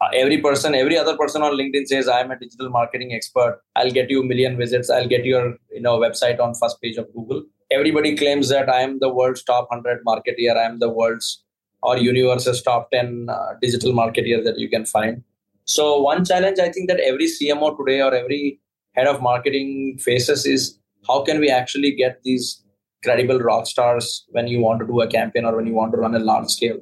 Uh, 0.00 0.08
every 0.14 0.38
person, 0.38 0.74
every 0.74 0.98
other 0.98 1.16
person 1.16 1.42
on 1.42 1.52
LinkedIn 1.52 1.86
says, 1.86 2.08
"I 2.08 2.20
am 2.20 2.30
a 2.30 2.38
digital 2.38 2.70
marketing 2.70 3.12
expert. 3.14 3.60
I'll 3.76 3.90
get 3.90 4.10
you 4.10 4.22
a 4.22 4.24
million 4.24 4.56
visits. 4.56 4.90
I'll 4.90 5.08
get 5.08 5.24
your 5.24 5.56
you 5.70 5.80
know 5.80 5.98
website 5.98 6.40
on 6.40 6.54
first 6.54 6.80
page 6.80 6.96
of 6.96 7.12
Google." 7.12 7.44
Everybody 7.74 8.16
claims 8.16 8.48
that 8.50 8.68
I 8.68 8.80
am 8.80 8.98
the 9.00 9.12
world's 9.12 9.42
top 9.42 9.68
hundred 9.70 10.04
marketeer. 10.04 10.56
I 10.56 10.64
am 10.64 10.78
the 10.78 10.90
world's 10.90 11.42
or 11.82 11.96
universe's 11.98 12.62
top 12.62 12.90
ten 12.90 13.26
uh, 13.28 13.54
digital 13.60 13.92
marketeer 13.92 14.44
that 14.44 14.58
you 14.58 14.68
can 14.68 14.84
find. 14.86 15.22
So 15.64 16.00
one 16.00 16.24
challenge 16.24 16.58
I 16.58 16.70
think 16.70 16.88
that 16.88 17.00
every 17.00 17.26
CMO 17.26 17.76
today 17.78 18.00
or 18.00 18.14
every 18.14 18.60
head 18.94 19.06
of 19.06 19.20
marketing 19.22 19.98
faces 19.98 20.46
is 20.46 20.78
how 21.06 21.22
can 21.22 21.40
we 21.40 21.50
actually 21.50 21.92
get 21.92 22.22
these 22.22 22.62
credible 23.02 23.38
rock 23.38 23.66
stars 23.66 24.24
when 24.30 24.46
you 24.48 24.60
want 24.60 24.80
to 24.80 24.86
do 24.86 25.00
a 25.00 25.06
campaign 25.06 25.44
or 25.44 25.54
when 25.56 25.66
you 25.66 25.74
want 25.74 25.92
to 25.92 25.98
run 25.98 26.14
a 26.14 26.18
large 26.18 26.48
scale 26.48 26.78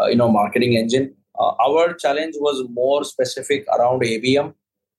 uh, 0.00 0.06
you 0.06 0.16
know 0.16 0.30
marketing 0.30 0.74
engine 0.74 1.14
uh, 1.40 1.52
our 1.66 1.94
challenge 1.94 2.34
was 2.38 2.62
more 2.70 3.02
specific 3.04 3.66
around 3.78 4.02
abm 4.02 4.52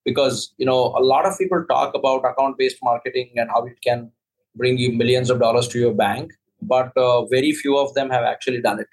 because 0.04 0.54
you 0.58 0.65
know 0.65 0.82
a 0.98 1.04
lot 1.12 1.25
of 1.25 1.38
people 1.38 1.63
talk 1.70 1.94
about 1.94 2.25
account 2.32 2.58
based 2.58 2.80
marketing 2.82 3.30
and 3.36 3.50
how 3.50 3.63
it 3.65 3.80
can 3.82 4.12
bring 4.56 4.78
you 4.78 4.92
millions 4.94 5.30
of 5.30 5.40
dollars 5.40 5.68
to 5.68 5.80
your 5.80 5.94
bank 5.94 6.32
but 6.62 6.92
uh, 6.98 7.26
very 7.26 7.52
few 7.52 7.78
of 7.78 7.94
them 7.94 8.10
have 8.10 8.24
actually 8.24 8.62
done 8.62 8.80
it 8.80 8.88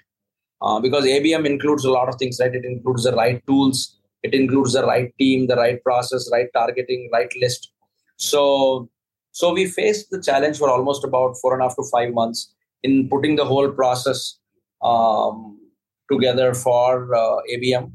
uh, 0.61 0.79
because 0.79 1.05
abm 1.05 1.45
includes 1.45 1.85
a 1.85 1.91
lot 1.91 2.09
of 2.09 2.15
things 2.15 2.39
right 2.41 2.55
it 2.55 2.65
includes 2.65 3.03
the 3.03 3.13
right 3.13 3.45
tools 3.47 3.99
it 4.23 4.33
includes 4.33 4.73
the 4.73 4.85
right 4.85 5.13
team, 5.19 5.47
the 5.47 5.55
right 5.55 5.83
process, 5.83 6.29
right 6.31 6.47
targeting, 6.53 7.09
right 7.11 7.31
list. 7.39 7.71
So, 8.15 8.89
so 9.31 9.53
we 9.53 9.67
faced 9.67 10.09
the 10.09 10.21
challenge 10.21 10.57
for 10.57 10.69
almost 10.69 11.03
about 11.03 11.35
four 11.41 11.53
and 11.53 11.61
a 11.61 11.65
half 11.65 11.75
to 11.75 11.83
five 11.91 12.13
months 12.13 12.53
in 12.83 13.09
putting 13.09 13.35
the 13.35 13.45
whole 13.45 13.69
process 13.69 14.39
um, 14.81 15.59
together 16.09 16.53
for 16.53 17.13
uh, 17.13 17.37
ABM. 17.53 17.91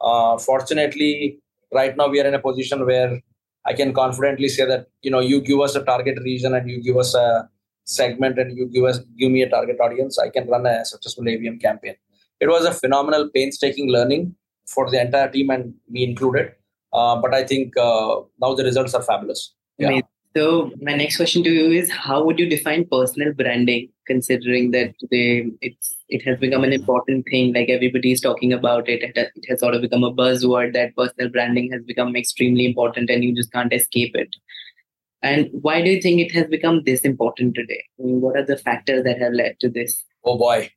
Uh, 0.00 0.38
fortunately, 0.38 1.40
right 1.74 1.96
now 1.96 2.08
we 2.08 2.20
are 2.20 2.26
in 2.26 2.34
a 2.34 2.38
position 2.40 2.86
where 2.86 3.20
I 3.64 3.74
can 3.74 3.92
confidently 3.92 4.48
say 4.48 4.64
that 4.66 4.86
you 5.02 5.10
know 5.10 5.20
you 5.20 5.40
give 5.40 5.60
us 5.60 5.74
a 5.74 5.84
target 5.84 6.18
region 6.22 6.54
and 6.54 6.68
you 6.68 6.82
give 6.82 6.96
us 6.96 7.14
a 7.14 7.48
segment 7.84 8.38
and 8.38 8.56
you 8.56 8.66
give 8.66 8.84
us 8.84 8.98
give 9.18 9.30
me 9.30 9.42
a 9.42 9.48
target 9.48 9.80
audience, 9.80 10.18
I 10.18 10.28
can 10.30 10.48
run 10.48 10.66
a 10.66 10.84
successful 10.84 11.24
ABM 11.24 11.60
campaign. 11.60 11.94
It 12.40 12.48
was 12.48 12.64
a 12.64 12.72
phenomenal, 12.72 13.30
painstaking 13.34 13.88
learning 13.88 14.34
for 14.66 14.90
the 14.90 15.00
entire 15.00 15.30
team 15.30 15.50
and 15.50 15.74
me 15.88 16.04
included. 16.04 16.52
Uh, 16.92 17.16
but 17.20 17.34
I 17.34 17.44
think 17.44 17.76
uh, 17.76 18.20
now 18.40 18.54
the 18.54 18.64
results 18.64 18.94
are 18.94 19.02
fabulous. 19.02 19.54
Yeah. 19.78 20.00
So 20.36 20.70
my 20.80 20.94
next 20.94 21.16
question 21.16 21.42
to 21.44 21.50
you 21.50 21.70
is: 21.70 21.90
How 21.90 22.24
would 22.24 22.38
you 22.38 22.48
define 22.48 22.86
personal 22.90 23.32
branding, 23.32 23.88
considering 24.06 24.70
that 24.72 24.94
today 24.98 25.50
it's 25.60 25.94
it 26.08 26.22
has 26.26 26.38
become 26.38 26.64
an 26.64 26.72
important 26.72 27.26
thing? 27.30 27.52
Like 27.54 27.68
everybody 27.68 28.12
is 28.12 28.20
talking 28.20 28.52
about 28.52 28.88
it. 28.88 29.02
It 29.02 29.16
has, 29.48 29.60
sort 29.60 29.74
of 29.74 29.82
become 29.82 30.04
a 30.04 30.12
buzzword 30.12 30.72
that 30.74 30.96
personal 30.96 31.30
branding 31.30 31.70
has 31.72 31.82
become 31.82 32.16
extremely 32.16 32.66
important, 32.66 33.10
and 33.10 33.24
you 33.24 33.34
just 33.34 33.52
can't 33.52 33.72
escape 33.72 34.12
it. 34.14 34.34
And 35.22 35.48
why 35.52 35.82
do 35.82 35.90
you 35.90 36.02
think 36.02 36.20
it 36.20 36.32
has 36.32 36.46
become 36.48 36.82
this 36.84 37.02
important 37.02 37.54
today? 37.54 37.84
I 38.00 38.02
mean, 38.02 38.20
what 38.20 38.36
are 38.36 38.44
the 38.44 38.56
factors 38.56 39.04
that 39.04 39.20
have 39.20 39.32
led 39.32 39.60
to 39.60 39.68
this? 39.68 40.02
Oh 40.24 40.36
boy, 40.36 40.70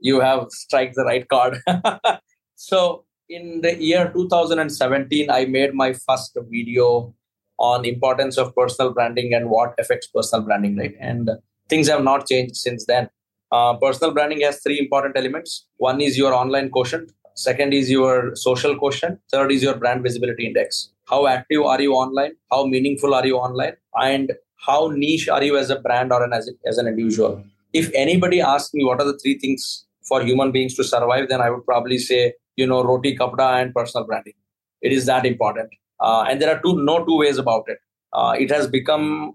you 0.00 0.20
have 0.20 0.50
strike 0.50 0.94
the 0.94 1.04
right 1.04 1.28
card. 1.28 1.58
so 2.56 3.04
in 3.28 3.60
the 3.62 3.82
year 3.82 4.10
2017 4.12 5.30
i 5.30 5.44
made 5.46 5.72
my 5.74 5.92
first 5.92 6.36
video 6.50 7.14
on 7.58 7.84
importance 7.84 8.36
of 8.36 8.54
personal 8.54 8.92
branding 8.92 9.32
and 9.32 9.48
what 9.48 9.74
affects 9.78 10.06
personal 10.08 10.44
branding 10.44 10.76
right 10.76 10.94
and 11.00 11.30
things 11.68 11.88
have 11.88 12.02
not 12.02 12.26
changed 12.26 12.56
since 12.56 12.86
then. 12.86 13.08
Uh, 13.52 13.76
personal 13.76 14.12
branding 14.12 14.40
has 14.40 14.60
three 14.62 14.78
important 14.78 15.16
elements. 15.16 15.66
One 15.76 16.00
is 16.00 16.18
your 16.18 16.34
online 16.34 16.70
quotient. 16.70 17.12
Second 17.34 17.74
is 17.74 17.90
your 17.90 18.34
social 18.34 18.76
quotient. 18.76 19.20
Third 19.30 19.52
is 19.52 19.62
your 19.62 19.74
brand 19.74 20.02
visibility 20.02 20.46
index. 20.46 20.90
How 21.06 21.26
active 21.26 21.62
are 21.62 21.80
you 21.80 21.92
online? 21.94 22.32
How 22.50 22.66
meaningful 22.66 23.14
are 23.14 23.26
you 23.26 23.36
online? 23.36 23.74
And 23.94 24.32
how 24.66 24.88
niche 24.88 25.28
are 25.28 25.42
you 25.42 25.56
as 25.56 25.70
a 25.70 25.78
brand 25.78 26.12
or 26.12 26.24
an, 26.24 26.32
as, 26.32 26.50
as 26.66 26.78
an 26.78 26.86
individual? 26.86 27.44
If 27.72 27.90
anybody 27.94 28.40
asks 28.40 28.72
me 28.72 28.84
what 28.84 29.00
are 29.00 29.06
the 29.06 29.18
three 29.18 29.38
things 29.38 29.84
for 30.04 30.22
human 30.22 30.52
beings 30.52 30.74
to 30.74 30.84
survive 30.84 31.28
then 31.28 31.40
i 31.40 31.50
would 31.50 31.64
probably 31.64 31.98
say 31.98 32.34
you 32.56 32.66
know 32.66 32.82
roti 32.84 33.16
kapda 33.16 33.60
and 33.60 33.74
personal 33.74 34.06
branding. 34.06 34.34
It 34.82 34.92
is 34.92 35.06
that 35.06 35.24
important. 35.24 35.70
Uh, 36.00 36.24
and 36.28 36.40
there 36.40 36.54
are 36.54 36.60
two 36.60 36.84
no 36.84 37.04
two 37.04 37.18
ways 37.18 37.38
about 37.38 37.64
it. 37.68 37.78
Uh, 38.12 38.34
it 38.38 38.50
has 38.50 38.68
become 38.68 39.34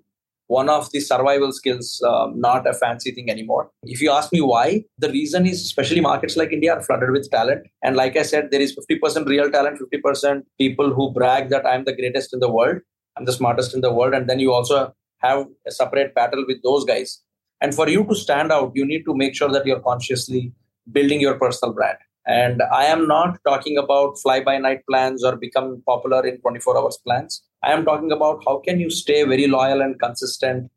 one 0.49 0.67
of 0.67 0.91
the 0.91 0.99
survival 0.99 1.51
skills 1.51 2.01
uh, 2.05 2.27
not 2.33 2.67
a 2.67 2.73
fancy 2.73 3.11
thing 3.11 3.29
anymore. 3.29 3.69
If 3.83 4.01
you 4.01 4.11
ask 4.11 4.33
me 4.33 4.41
why 4.41 4.83
the 4.97 5.09
reason 5.09 5.45
is 5.45 5.61
especially 5.61 6.01
markets 6.01 6.35
like 6.35 6.51
india 6.51 6.73
are 6.75 6.81
flooded 6.81 7.11
with 7.11 7.29
talent. 7.29 7.67
And 7.83 7.95
like 7.95 8.17
i 8.17 8.23
said 8.23 8.49
there 8.51 8.63
is 8.67 8.75
50% 8.75 9.27
real 9.27 9.51
talent 9.51 9.79
50% 9.79 10.41
people 10.57 10.93
who 10.93 11.11
brag 11.13 11.49
that 11.49 11.67
i'm 11.67 11.85
the 11.85 11.95
greatest 11.99 12.33
in 12.33 12.39
the 12.39 12.51
world 12.57 12.79
i'm 13.15 13.25
the 13.25 13.37
smartest 13.39 13.75
in 13.75 13.81
the 13.81 13.93
world. 13.93 14.13
And 14.13 14.27
then 14.29 14.39
you 14.39 14.51
also 14.51 14.93
have 15.19 15.45
a 15.67 15.71
separate 15.71 16.15
battle 16.15 16.45
with 16.47 16.63
those 16.63 16.83
guys. 16.83 17.21
And 17.61 17.75
for 17.75 17.87
you 17.87 18.03
to 18.05 18.15
stand 18.15 18.51
out 18.51 18.71
you 18.73 18.85
need 18.85 19.03
to 19.05 19.15
make 19.15 19.35
sure 19.35 19.51
that 19.51 19.67
you're 19.67 19.85
consciously 19.91 20.51
building 20.91 21.21
your 21.21 21.37
personal 21.37 21.73
brand 21.73 21.99
and 22.29 22.61
I 22.71 22.85
am 22.85 23.07
not 23.07 23.39
talking 23.43 23.77
about 23.77 24.19
fly 24.21 24.39
by 24.43 24.59
night 24.59 24.81
plans 24.87 25.23
or 25.23 25.35
become 25.35 25.81
popular 25.87 26.25
in 26.27 26.39
24 26.41 26.77
hours 26.77 26.99
plans. 27.03 27.41
I 27.63 27.71
am 27.71 27.83
talking 27.85 28.11
about 28.11 28.43
how 28.45 28.59
can 28.59 28.79
you 28.79 28.91
stay 28.91 29.23
very 29.23 29.47
loyal 29.47 29.81
and 29.81 29.99
consistent 29.99 30.69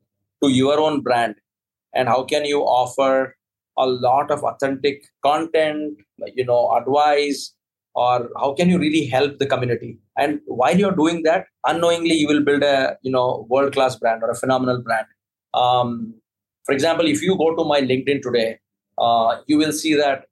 to 0.43 0.49
your 0.49 0.81
own 0.81 1.03
brand 1.03 1.35
and 1.95 2.09
how 2.09 2.25
can 2.25 2.47
you 2.47 2.63
offer 2.63 3.37
a 3.77 3.87
lot 3.87 4.31
of 4.31 4.43
authentic 4.43 5.05
content, 5.23 5.99
you 6.35 6.45
know, 6.47 6.73
advice, 6.73 7.55
or 7.95 8.31
how 8.39 8.55
can 8.55 8.71
you 8.71 8.79
really 8.79 9.05
help 9.05 9.39
the 9.39 9.47
community? 9.47 9.99
And 10.17 10.41
while 10.47 10.79
you're 10.79 10.97
doing 10.97 11.23
that, 11.25 11.47
unknowingly 11.67 12.15
you 12.15 12.29
will 12.29 12.43
build 12.43 12.63
a 12.63 12.97
you 13.03 13.13
know 13.13 13.47
world 13.51 13.75
class 13.75 13.97
brand 13.97 14.23
or 14.23 14.31
a 14.31 14.35
phenomenal 14.35 14.83
brand. 14.83 15.07
Um, 15.53 16.15
for 16.65 16.73
example, 16.73 17.07
if 17.07 17.23
you 17.23 17.37
go 17.37 17.55
to 17.55 17.65
my 17.65 17.83
LinkedIn 17.83 18.23
today, 18.23 18.59
uh, 18.97 19.37
you 19.47 19.59
will 19.59 19.73
see 19.73 19.95
that 19.95 20.25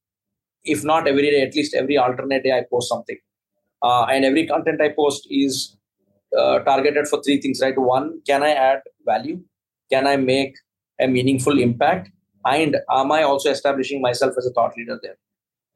if 0.64 0.84
not 0.84 1.08
every 1.08 1.30
day, 1.30 1.42
at 1.42 1.54
least 1.54 1.74
every 1.74 1.96
alternate 1.96 2.42
day, 2.44 2.52
I 2.52 2.64
post 2.70 2.88
something. 2.88 3.18
Uh, 3.82 4.04
and 4.04 4.24
every 4.24 4.46
content 4.46 4.80
I 4.80 4.90
post 4.90 5.26
is 5.30 5.76
uh, 6.36 6.60
targeted 6.60 7.08
for 7.08 7.22
three 7.22 7.40
things, 7.40 7.60
right? 7.62 7.76
One, 7.76 8.20
can 8.26 8.42
I 8.42 8.50
add 8.50 8.80
value? 9.04 9.40
Can 9.90 10.06
I 10.06 10.16
make 10.16 10.54
a 11.00 11.08
meaningful 11.08 11.58
impact? 11.58 12.10
And 12.44 12.76
am 12.90 13.12
I 13.12 13.22
also 13.22 13.50
establishing 13.50 14.00
myself 14.00 14.34
as 14.38 14.46
a 14.46 14.52
thought 14.52 14.76
leader 14.76 14.98
there? 15.02 15.16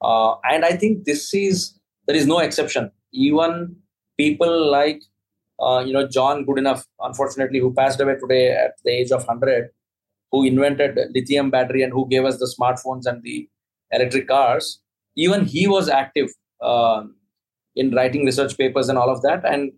Uh, 0.01 0.35
and 0.43 0.65
I 0.65 0.71
think 0.71 1.05
this 1.05 1.33
is 1.33 1.79
there 2.07 2.15
is 2.15 2.27
no 2.27 2.39
exception. 2.39 2.91
Even 3.13 3.75
people 4.17 4.71
like 4.71 5.01
uh, 5.59 5.83
you 5.85 5.93
know 5.93 6.07
John 6.07 6.45
Goodenough, 6.45 6.85
unfortunately, 6.99 7.59
who 7.59 7.73
passed 7.73 7.99
away 7.99 8.15
today 8.15 8.51
at 8.51 8.73
the 8.83 8.91
age 8.91 9.11
of 9.11 9.25
hundred, 9.25 9.69
who 10.31 10.45
invented 10.45 10.97
lithium 11.13 11.49
battery 11.49 11.83
and 11.83 11.93
who 11.93 12.07
gave 12.07 12.25
us 12.25 12.37
the 12.37 12.53
smartphones 12.59 13.05
and 13.05 13.21
the 13.23 13.47
electric 13.95 14.27
cars. 14.27 14.79
Even 15.15 15.45
he 15.45 15.67
was 15.67 15.89
active 15.89 16.29
uh, 16.61 17.03
in 17.75 17.91
writing 17.91 18.25
research 18.25 18.57
papers 18.57 18.89
and 18.89 18.97
all 18.97 19.09
of 19.09 19.21
that. 19.21 19.45
And 19.45 19.71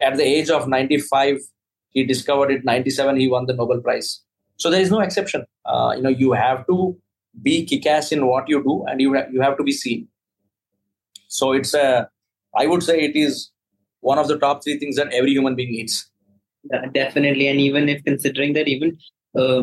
at 0.00 0.16
the 0.16 0.24
age 0.24 0.50
of 0.50 0.68
95, 0.68 1.38
he 1.90 2.04
discovered 2.04 2.50
it. 2.50 2.64
97, 2.64 3.16
he 3.16 3.28
won 3.28 3.46
the 3.46 3.54
Nobel 3.54 3.80
Prize. 3.80 4.20
So 4.56 4.70
there 4.70 4.80
is 4.80 4.90
no 4.90 5.00
exception. 5.00 5.44
Uh, 5.64 5.94
you 5.96 6.02
know, 6.02 6.08
you 6.08 6.32
have 6.32 6.66
to 6.66 6.96
be 7.42 7.64
kick-ass 7.64 8.12
in 8.12 8.26
what 8.26 8.48
you 8.48 8.62
do, 8.62 8.84
and 8.86 9.00
you 9.00 9.14
ha- 9.14 9.26
you 9.32 9.40
have 9.40 9.56
to 9.56 9.62
be 9.62 9.72
seen. 9.72 10.08
So 11.28 11.52
it's 11.52 11.74
a, 11.74 12.08
I 12.56 12.66
would 12.66 12.82
say 12.82 13.00
it 13.00 13.16
is 13.16 13.50
one 14.00 14.18
of 14.18 14.28
the 14.28 14.38
top 14.38 14.62
three 14.62 14.78
things 14.78 14.96
that 14.96 15.12
every 15.12 15.30
human 15.30 15.54
being 15.54 15.70
needs. 15.70 16.10
Yeah, 16.70 16.86
definitely, 16.92 17.48
and 17.48 17.60
even 17.60 17.88
if 17.88 18.04
considering 18.04 18.52
that 18.54 18.68
even 18.68 18.98
uh, 19.38 19.62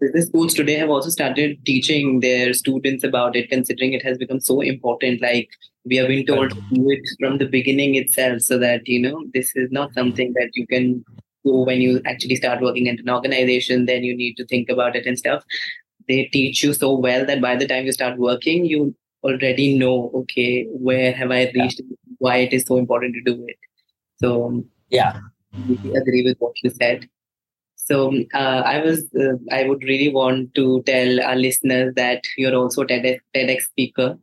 business 0.00 0.26
schools 0.26 0.54
today 0.54 0.74
have 0.74 0.90
also 0.90 1.10
started 1.10 1.64
teaching 1.64 2.20
their 2.20 2.52
students 2.54 3.04
about 3.04 3.36
it, 3.36 3.50
considering 3.50 3.92
it 3.92 4.04
has 4.04 4.18
become 4.18 4.40
so 4.40 4.60
important. 4.60 5.20
Like 5.22 5.48
we 5.84 5.96
have 5.96 6.08
been 6.08 6.26
told 6.26 6.50
to 6.50 6.60
do 6.72 6.90
it 6.90 7.00
from 7.20 7.38
the 7.38 7.46
beginning 7.46 7.94
itself, 7.94 8.40
so 8.42 8.58
that 8.58 8.86
you 8.86 9.00
know 9.00 9.24
this 9.34 9.52
is 9.54 9.70
not 9.70 9.92
something 9.94 10.32
that 10.34 10.50
you 10.54 10.66
can 10.66 11.04
do 11.44 11.52
when 11.52 11.80
you 11.80 12.00
actually 12.06 12.36
start 12.36 12.60
working 12.60 12.86
in 12.86 12.98
an 12.98 13.10
organization. 13.10 13.86
Then 13.86 14.02
you 14.04 14.16
need 14.16 14.34
to 14.36 14.46
think 14.46 14.68
about 14.68 14.96
it 14.96 15.06
and 15.06 15.18
stuff. 15.18 15.44
They 16.08 16.24
teach 16.32 16.62
you 16.62 16.72
so 16.72 16.94
well 16.96 17.24
that 17.26 17.40
by 17.40 17.56
the 17.56 17.66
time 17.66 17.86
you 17.86 17.92
start 17.92 18.18
working, 18.18 18.64
you 18.64 18.94
already 19.22 19.76
know 19.78 20.10
okay 20.14 20.66
where 20.70 21.12
have 21.12 21.30
I 21.30 21.52
reached, 21.54 21.82
why 22.18 22.36
it 22.38 22.52
is 22.52 22.64
so 22.64 22.78
important 22.78 23.14
to 23.14 23.32
do 23.32 23.44
it. 23.46 23.56
So 24.16 24.64
yeah, 24.88 25.20
I 25.54 25.98
agree 25.98 26.24
with 26.24 26.38
what 26.38 26.54
you 26.62 26.70
said. 26.70 27.08
So 27.90 28.12
uh, 28.34 28.62
I 28.64 28.80
was, 28.80 29.04
uh, 29.18 29.36
I 29.50 29.64
would 29.64 29.82
really 29.82 30.10
want 30.10 30.54
to 30.54 30.82
tell 30.86 31.20
our 31.22 31.34
listeners 31.34 31.92
that 31.96 32.22
you're 32.36 32.54
also 32.54 32.84
TEDx, 32.84 33.18
TEDx 33.34 33.62
speaker. 33.62 34.16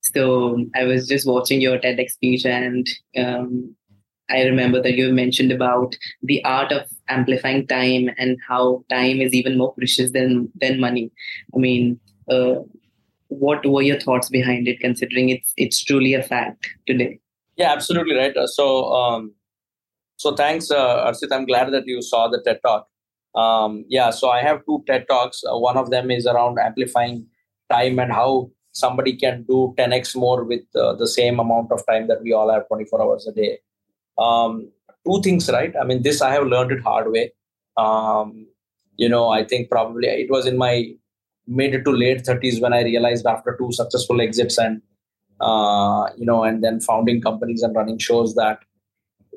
So 0.00 0.66
I 0.74 0.82
was 0.82 1.06
just 1.06 1.24
watching 1.24 1.60
your 1.60 1.78
TEDx 1.78 2.10
speech, 2.10 2.44
and 2.44 2.84
um, 3.16 3.76
I 4.28 4.42
remember 4.42 4.82
that 4.82 4.94
you 4.94 5.12
mentioned 5.12 5.52
about 5.52 5.94
the 6.20 6.44
art 6.44 6.72
of 6.72 6.88
amplifying 7.08 7.68
time 7.68 8.10
and 8.18 8.38
how 8.48 8.84
time 8.90 9.20
is 9.20 9.32
even 9.32 9.56
more 9.56 9.72
precious 9.74 10.10
than 10.10 10.50
than 10.60 10.80
money. 10.80 11.12
I 11.54 11.58
mean, 11.58 12.00
uh, 12.28 12.54
what 13.28 13.64
were 13.64 13.82
your 13.82 14.00
thoughts 14.00 14.28
behind 14.30 14.66
it, 14.66 14.80
considering 14.80 15.28
it's 15.28 15.52
it's 15.56 15.84
truly 15.84 16.14
a 16.14 16.24
fact 16.24 16.68
today? 16.88 17.20
Yeah, 17.56 17.72
absolutely 17.72 18.16
right. 18.16 18.34
So. 18.46 18.92
Um, 18.92 19.34
so 20.16 20.36
thanks, 20.36 20.70
uh, 20.70 21.06
Archit. 21.06 21.32
I'm 21.32 21.46
glad 21.46 21.72
that 21.72 21.84
you 21.84 22.00
saw 22.00 22.28
the 22.28 22.40
TED 22.44 22.60
Talk 22.64 22.86
um, 23.34 23.84
yeah 23.88 24.10
so 24.10 24.30
i 24.30 24.40
have 24.42 24.64
two 24.66 24.82
ted 24.86 25.06
talks. 25.08 25.42
Uh, 25.44 25.58
one 25.58 25.76
of 25.76 25.90
them 25.90 26.10
is 26.10 26.26
around 26.26 26.58
amplifying 26.58 27.26
time 27.70 27.98
and 27.98 28.12
how 28.12 28.50
somebody 28.72 29.14
can 29.16 29.42
do 29.42 29.74
10x 29.78 30.16
more 30.16 30.44
with 30.44 30.64
uh, 30.74 30.94
the 30.94 31.06
same 31.06 31.38
amount 31.40 31.70
of 31.72 31.84
time 31.86 32.08
that 32.08 32.22
we 32.22 32.32
all 32.32 32.50
have 32.50 32.66
24 32.68 33.02
hours 33.02 33.26
a 33.26 33.32
day. 33.32 33.58
Um, 34.18 34.70
two 35.06 35.20
things 35.22 35.50
right? 35.50 35.74
I 35.80 35.84
mean 35.84 36.02
this 36.02 36.22
i 36.22 36.30
have 36.30 36.46
learned 36.46 36.72
it 36.72 36.82
hard 36.82 37.10
way. 37.10 37.32
Um, 37.76 38.46
you 38.96 39.08
know 39.08 39.28
i 39.30 39.44
think 39.44 39.70
probably 39.70 40.08
it 40.08 40.30
was 40.30 40.46
in 40.46 40.56
my 40.56 40.74
mid 41.46 41.84
to 41.84 41.90
late 41.90 42.24
30s 42.24 42.60
when 42.60 42.72
i 42.72 42.82
realized 42.82 43.26
after 43.26 43.56
two 43.60 43.70
successful 43.72 44.20
exits 44.20 44.58
and 44.58 44.82
uh, 45.40 46.08
you 46.16 46.24
know 46.24 46.44
and 46.44 46.62
then 46.62 46.80
founding 46.80 47.20
companies 47.20 47.62
and 47.62 47.74
running 47.74 47.98
shows 47.98 48.34
that 48.34 48.60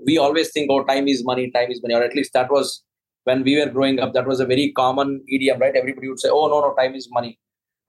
we 0.06 0.18
always 0.18 0.52
think 0.52 0.70
oh 0.70 0.84
time 0.84 1.08
is 1.08 1.24
money 1.24 1.50
time 1.52 1.72
is 1.72 1.82
money 1.82 1.96
or 1.96 2.04
at 2.04 2.16
least 2.16 2.34
that 2.34 2.52
was 2.52 2.84
when 3.26 3.44
we 3.44 3.60
were 3.60 3.70
growing 3.70 4.00
up, 4.00 4.14
that 4.14 4.28
was 4.28 4.40
a 4.40 4.46
very 4.46 4.72
common 4.72 5.24
idiom, 5.30 5.60
right? 5.60 5.76
Everybody 5.76 6.08
would 6.10 6.20
say, 6.20 6.30
"Oh 6.30 6.48
no, 6.48 6.62
no, 6.62 6.74
time 6.76 6.96
is 6.96 7.10
money." 7.12 7.38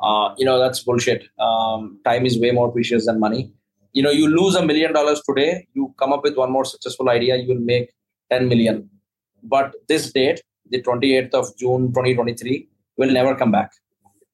Uh, 0.01 0.35
you 0.37 0.45
know, 0.45 0.59
that's 0.59 0.83
bullshit. 0.83 1.25
Um, 1.39 2.01
time 2.05 2.27
is 2.27 2.39
way 2.39 2.51
more 2.51 2.71
precious 2.73 3.07
than 3.07 3.21
money. 3.21 3.53
You 3.93 4.03
know, 4.03 4.11
you 4.11 4.29
lose 4.29 4.55
a 4.55 4.65
million 4.65 4.93
dollars 4.93 5.23
today, 5.29 5.67
you 5.75 5.95
come 5.99 6.13
up 6.13 6.23
with 6.23 6.37
one 6.37 6.53
more 6.53 6.65
successful 6.65 7.09
idea, 7.09 7.37
you 7.37 7.49
will 7.49 7.61
make 7.61 7.93
10 8.31 8.49
million. 8.49 8.91
But 9.43 9.73
this 9.89 10.13
date, 10.13 10.43
the 10.69 10.83
28th 10.83 11.33
of 11.33 11.57
June 11.57 11.89
2023, 11.89 12.69
will 12.99 13.11
never 13.11 13.35
come 13.35 13.51
back. 13.51 13.71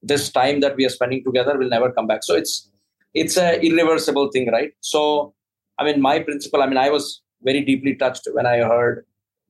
This 0.01 0.29
time 0.29 0.59
that 0.59 0.75
we 0.75 0.85
are 0.85 0.89
spending 0.89 1.23
together 1.23 1.57
will 1.57 1.69
never 1.69 1.91
come 1.91 2.07
back. 2.07 2.23
So 2.23 2.35
it's 2.35 2.69
it's 3.13 3.37
a 3.37 3.61
irreversible 3.61 4.31
thing, 4.31 4.51
right? 4.51 4.71
So, 4.81 5.33
I 5.77 5.85
mean, 5.85 6.01
my 6.01 6.19
principle, 6.19 6.61
I 6.61 6.67
mean, 6.67 6.77
I 6.77 6.89
was 6.89 7.21
very 7.41 7.61
deeply 7.61 7.95
touched 7.95 8.27
when 8.33 8.45
I 8.45 8.57
heard 8.57 9.05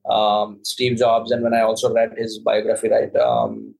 um, 0.08 0.60
Steve 0.62 0.98
Jobs, 0.98 1.30
and 1.30 1.42
when 1.42 1.54
I 1.54 1.62
also 1.62 1.92
read 1.92 2.14
his 2.16 2.38
biography, 2.38 2.88
right? 2.88 3.14
Um, 3.16 3.74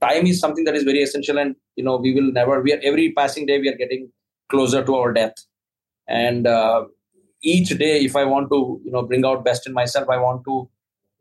time 0.00 0.26
is 0.26 0.40
something 0.40 0.64
that 0.64 0.74
is 0.74 0.84
very 0.84 1.02
essential, 1.02 1.38
and 1.38 1.56
you 1.76 1.84
know 1.84 1.96
we 1.96 2.14
will 2.14 2.32
never. 2.32 2.60
We 2.60 2.72
are 2.72 2.80
every 2.82 3.12
passing 3.12 3.46
day 3.46 3.58
we 3.58 3.68
are 3.68 3.76
getting 3.76 4.10
closer 4.48 4.84
to 4.84 4.94
our 4.96 5.12
death, 5.12 5.34
and 6.08 6.46
uh, 6.46 6.84
each 7.42 7.70
day, 7.78 8.04
if 8.04 8.16
I 8.16 8.24
want 8.24 8.50
to, 8.50 8.80
you 8.84 8.90
know, 8.90 9.02
bring 9.02 9.24
out 9.24 9.44
best 9.44 9.66
in 9.66 9.72
myself, 9.72 10.08
I 10.08 10.18
want 10.18 10.44
to. 10.44 10.68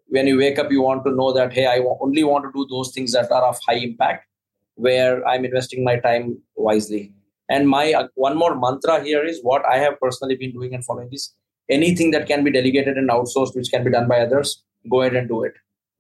When 0.08 0.28
you 0.28 0.38
wake 0.38 0.60
up, 0.60 0.72
you 0.72 0.82
want 0.82 1.04
to 1.06 1.12
know 1.12 1.34
that 1.34 1.52
hey, 1.52 1.66
I 1.66 1.80
only 2.00 2.24
want 2.24 2.46
to 2.46 2.52
do 2.54 2.68
those 2.70 2.92
things 2.94 3.14
that 3.14 3.32
are 3.32 3.44
of 3.44 3.60
high 3.68 3.76
impact, 3.76 4.28
where 4.76 5.28
I'm 5.28 5.46
investing 5.46 5.84
my 5.84 5.98
time 5.98 6.38
wisely. 6.56 7.14
And 7.50 7.70
my 7.70 7.94
uh, 7.94 8.08
one 8.16 8.38
more 8.38 8.60
mantra 8.60 9.04
here 9.04 9.24
is 9.24 9.40
what 9.44 9.64
I 9.66 9.78
have 9.78 10.00
personally 10.00 10.36
been 10.36 10.52
doing 10.52 10.74
and 10.74 10.84
following 10.84 11.10
is 11.12 11.34
anything 11.70 12.12
that 12.12 12.28
can 12.28 12.44
be 12.44 12.52
delegated 12.52 12.98
and 12.98 13.10
outsourced 13.10 13.56
which 13.56 13.72
can 13.72 13.84
be 13.84 13.92
done 13.92 14.08
by 14.08 14.20
others 14.20 14.64
go 14.90 15.02
ahead 15.02 15.16
and 15.16 15.28
do 15.28 15.44
it 15.44 15.54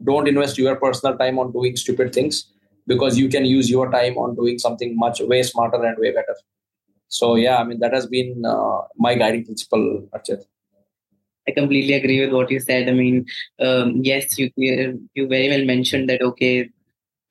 don't 0.04 0.28
invest 0.28 0.58
your 0.58 0.76
personal 0.76 1.18
time 1.18 1.40
on 1.40 1.52
doing 1.52 1.76
stupid 1.76 2.14
things 2.14 2.52
because 2.88 3.18
you 3.18 3.30
can 3.30 3.46
use 3.46 3.70
your 3.70 3.90
time 3.92 4.18
on 4.18 4.36
doing 4.36 4.60
something 4.60 4.98
much 4.98 5.20
way 5.22 5.42
smarter 5.44 5.84
and 5.84 5.98
way 5.98 6.12
better 6.12 6.36
so 7.08 7.36
yeah 7.36 7.58
i 7.58 7.64
mean 7.64 7.80
that 7.80 7.94
has 7.94 8.06
been 8.08 8.44
uh, 8.46 8.82
my 8.98 9.16
guiding 9.16 9.46
principle 9.46 10.08
Archit. 10.14 10.44
I 11.48 11.52
completely 11.52 11.94
agree 11.94 12.22
with 12.22 12.34
what 12.34 12.50
you 12.50 12.60
said. 12.60 12.90
I 12.90 12.94
mean, 12.94 13.26
um, 13.60 14.02
yes, 14.04 14.38
you 14.38 14.50
you 14.58 15.28
very 15.28 15.50
well 15.50 15.64
mentioned 15.64 16.10
that. 16.10 16.22
Okay, 16.22 16.70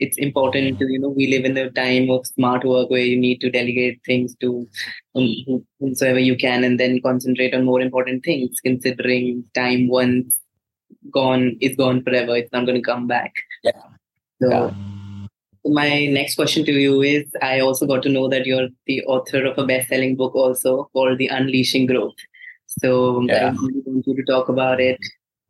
it's 0.00 0.18
important 0.18 0.78
to 0.78 0.86
you 0.90 0.98
know 0.98 1.08
we 1.08 1.26
live 1.28 1.44
in 1.44 1.56
a 1.56 1.70
time 1.70 2.10
of 2.10 2.26
smart 2.26 2.64
work 2.64 2.90
where 2.90 3.08
you 3.10 3.16
need 3.16 3.40
to 3.40 3.50
delegate 3.50 4.00
things 4.04 4.34
to 4.40 4.68
um, 5.14 5.62
whomsoever 5.78 6.18
you 6.18 6.36
can 6.36 6.64
and 6.64 6.80
then 6.80 7.00
concentrate 7.00 7.54
on 7.54 7.64
more 7.64 7.80
important 7.80 8.24
things 8.24 8.60
considering 8.60 9.44
time 9.54 9.88
once 9.88 10.38
gone 11.12 11.56
is 11.60 11.76
gone 11.76 12.02
forever 12.02 12.36
it's 12.36 12.52
not 12.52 12.66
going 12.66 12.76
to 12.76 12.90
come 12.90 13.06
back 13.06 13.32
yeah 13.62 13.82
so 14.42 14.48
yeah. 14.50 14.70
my 15.64 16.06
next 16.06 16.34
question 16.34 16.64
to 16.64 16.72
you 16.72 17.00
is 17.02 17.24
i 17.42 17.60
also 17.60 17.86
got 17.86 18.02
to 18.02 18.08
know 18.08 18.28
that 18.28 18.46
you're 18.46 18.68
the 18.86 19.02
author 19.04 19.44
of 19.44 19.56
a 19.58 19.66
best-selling 19.66 20.16
book 20.16 20.34
also 20.34 20.90
called 20.92 21.18
the 21.18 21.28
unleashing 21.28 21.86
growth 21.86 22.16
so 22.66 23.22
yeah. 23.22 23.48
i 23.48 23.50
really 23.50 23.82
want 23.86 24.06
you 24.06 24.16
to 24.16 24.24
talk 24.24 24.48
about 24.48 24.80
it 24.80 24.98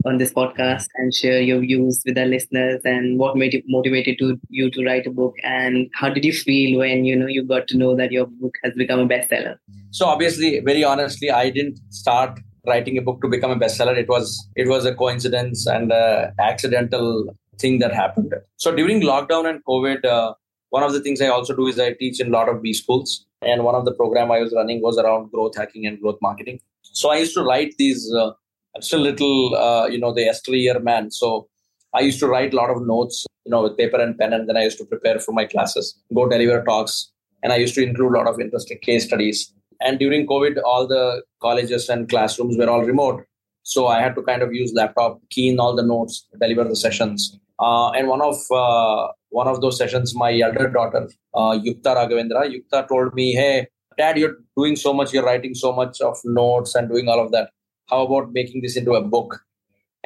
on 0.05 0.19
this 0.19 0.33
podcast 0.33 0.87
and 0.97 1.14
share 1.14 1.40
your 1.40 1.61
views 1.61 2.03
with 2.05 2.19
our 2.19 2.27
listeners 2.27 2.81
and 2.85 3.19
what 3.19 3.37
made 3.37 3.55
you 3.55 3.62
motivated 3.67 4.19
to 4.19 4.38
you 4.49 4.71
to 4.71 4.85
write 4.85 5.07
a 5.07 5.11
book 5.11 5.35
and 5.43 5.88
how 5.95 6.09
did 6.09 6.25
you 6.25 6.33
feel 6.33 6.79
when 6.79 7.05
you 7.05 7.17
know 7.17 7.27
you 7.27 7.43
got 7.43 7.67
to 7.69 7.77
know 7.77 7.97
that 7.97 8.12
your 8.12 8.27
book 8.27 8.55
has 8.62 8.75
become 8.75 9.01
a 9.01 9.07
bestseller? 9.07 9.57
So 9.90 10.07
obviously 10.07 10.61
very 10.61 10.85
honestly 10.85 11.31
i 11.31 11.51
didn't 11.51 11.79
start 11.90 12.38
writing 12.67 12.99
a 12.99 13.03
book 13.03 13.21
to 13.23 13.29
become 13.29 13.51
a 13.51 13.57
bestseller. 13.57 13.97
It 13.97 14.09
was 14.09 14.49
it 14.57 14.69
was 14.69 14.85
a 14.85 14.95
coincidence 14.95 15.67
and 15.67 15.93
a 15.93 16.33
accidental 16.38 17.37
thing 17.59 17.79
that 17.79 17.95
happened. 17.95 18.35
So 18.57 18.75
during 18.75 19.03
lockdown 19.03 19.49
and 19.49 19.64
covid 19.64 20.05
uh, 20.05 20.35
one 20.71 20.83
of 20.83 20.93
the 20.93 21.01
things 21.01 21.21
i 21.21 21.29
also 21.29 21.55
do 21.55 21.67
is 21.69 21.79
i 21.79 21.93
teach 21.93 22.21
in 22.21 22.29
a 22.29 22.31
lot 22.31 22.49
of 22.49 22.62
b 22.62 22.73
schools. 22.73 23.27
And 23.43 23.62
one 23.64 23.75
of 23.75 23.85
the 23.85 23.93
program 23.93 24.31
i 24.31 24.40
was 24.40 24.55
running 24.55 24.81
was 24.83 24.99
around 24.99 25.31
growth 25.31 25.57
hacking 25.57 25.87
and 25.87 26.01
growth 26.01 26.19
marketing. 26.23 26.61
So 26.83 27.11
i 27.11 27.17
used 27.19 27.35
to 27.35 27.45
write 27.45 27.75
these 27.79 28.12
uh, 28.14 28.33
I'm 28.74 28.82
still 28.82 29.00
a 29.00 29.08
little, 29.10 29.54
uh, 29.54 29.87
you 29.87 29.98
know, 29.98 30.12
the 30.12 30.22
yesteryear 30.22 30.80
man. 30.80 31.10
So 31.10 31.48
I 31.94 32.00
used 32.00 32.18
to 32.20 32.26
write 32.26 32.52
a 32.52 32.56
lot 32.56 32.70
of 32.70 32.87
notes, 32.87 33.24
you 33.44 33.50
know, 33.50 33.62
with 33.62 33.76
paper 33.76 34.00
and 34.00 34.18
pen, 34.18 34.32
and 34.32 34.48
then 34.48 34.56
I 34.56 34.64
used 34.64 34.78
to 34.78 34.84
prepare 34.84 35.18
for 35.18 35.32
my 35.32 35.44
classes, 35.44 35.96
go 36.12 36.28
deliver 36.28 36.62
talks, 36.64 37.12
and 37.42 37.52
I 37.52 37.56
used 37.56 37.74
to 37.76 37.84
include 37.84 38.14
a 38.14 38.18
lot 38.18 38.26
of 38.26 38.40
interesting 38.40 38.78
case 38.78 39.04
studies. 39.04 39.52
And 39.80 39.98
during 39.98 40.26
COVID, 40.26 40.60
all 40.64 40.87
the 40.87 41.22
colleges 41.40 41.88
and 41.88 42.08
classrooms 42.08 42.56
were 42.56 42.68
all 42.68 42.82
remote, 42.82 43.24
so 43.62 43.87
I 43.87 44.00
had 44.00 44.14
to 44.16 44.22
kind 44.22 44.42
of 44.42 44.52
use 44.52 44.72
laptop, 44.74 45.20
key 45.30 45.48
in 45.48 45.60
all 45.60 45.76
the 45.76 45.82
notes, 45.82 46.26
deliver 46.40 46.64
the 46.64 46.76
sessions. 46.76 47.38
Uh, 47.60 47.90
and 47.90 48.08
one 48.08 48.20
of 48.20 48.37
uh, 48.50 49.08
one 49.28 49.46
of 49.46 49.60
those 49.60 49.78
sessions, 49.78 50.14
my 50.14 50.37
elder 50.40 50.68
daughter, 50.68 51.08
uh, 51.34 51.52
Yukta 51.52 51.94
Raghavendra, 51.94 52.42
Yukta 52.52 52.88
told 52.88 53.14
me, 53.14 53.32
"Hey, 53.32 53.68
Dad, 53.96 54.18
you're 54.18 54.37
doing 54.56 54.74
so 54.74 54.92
much, 54.92 55.12
you're 55.12 55.24
writing 55.24 55.54
so 55.54 55.72
much 55.72 56.00
of 56.00 56.18
notes 56.24 56.74
and 56.74 56.88
doing 56.88 57.08
all 57.08 57.20
of 57.20 57.30
that. 57.30 57.50
How 57.88 58.07
about 58.07 58.33
making 58.33 58.62
this 58.62 58.77
into 58.77 58.94
a 58.94 59.03
book?" 59.03 59.40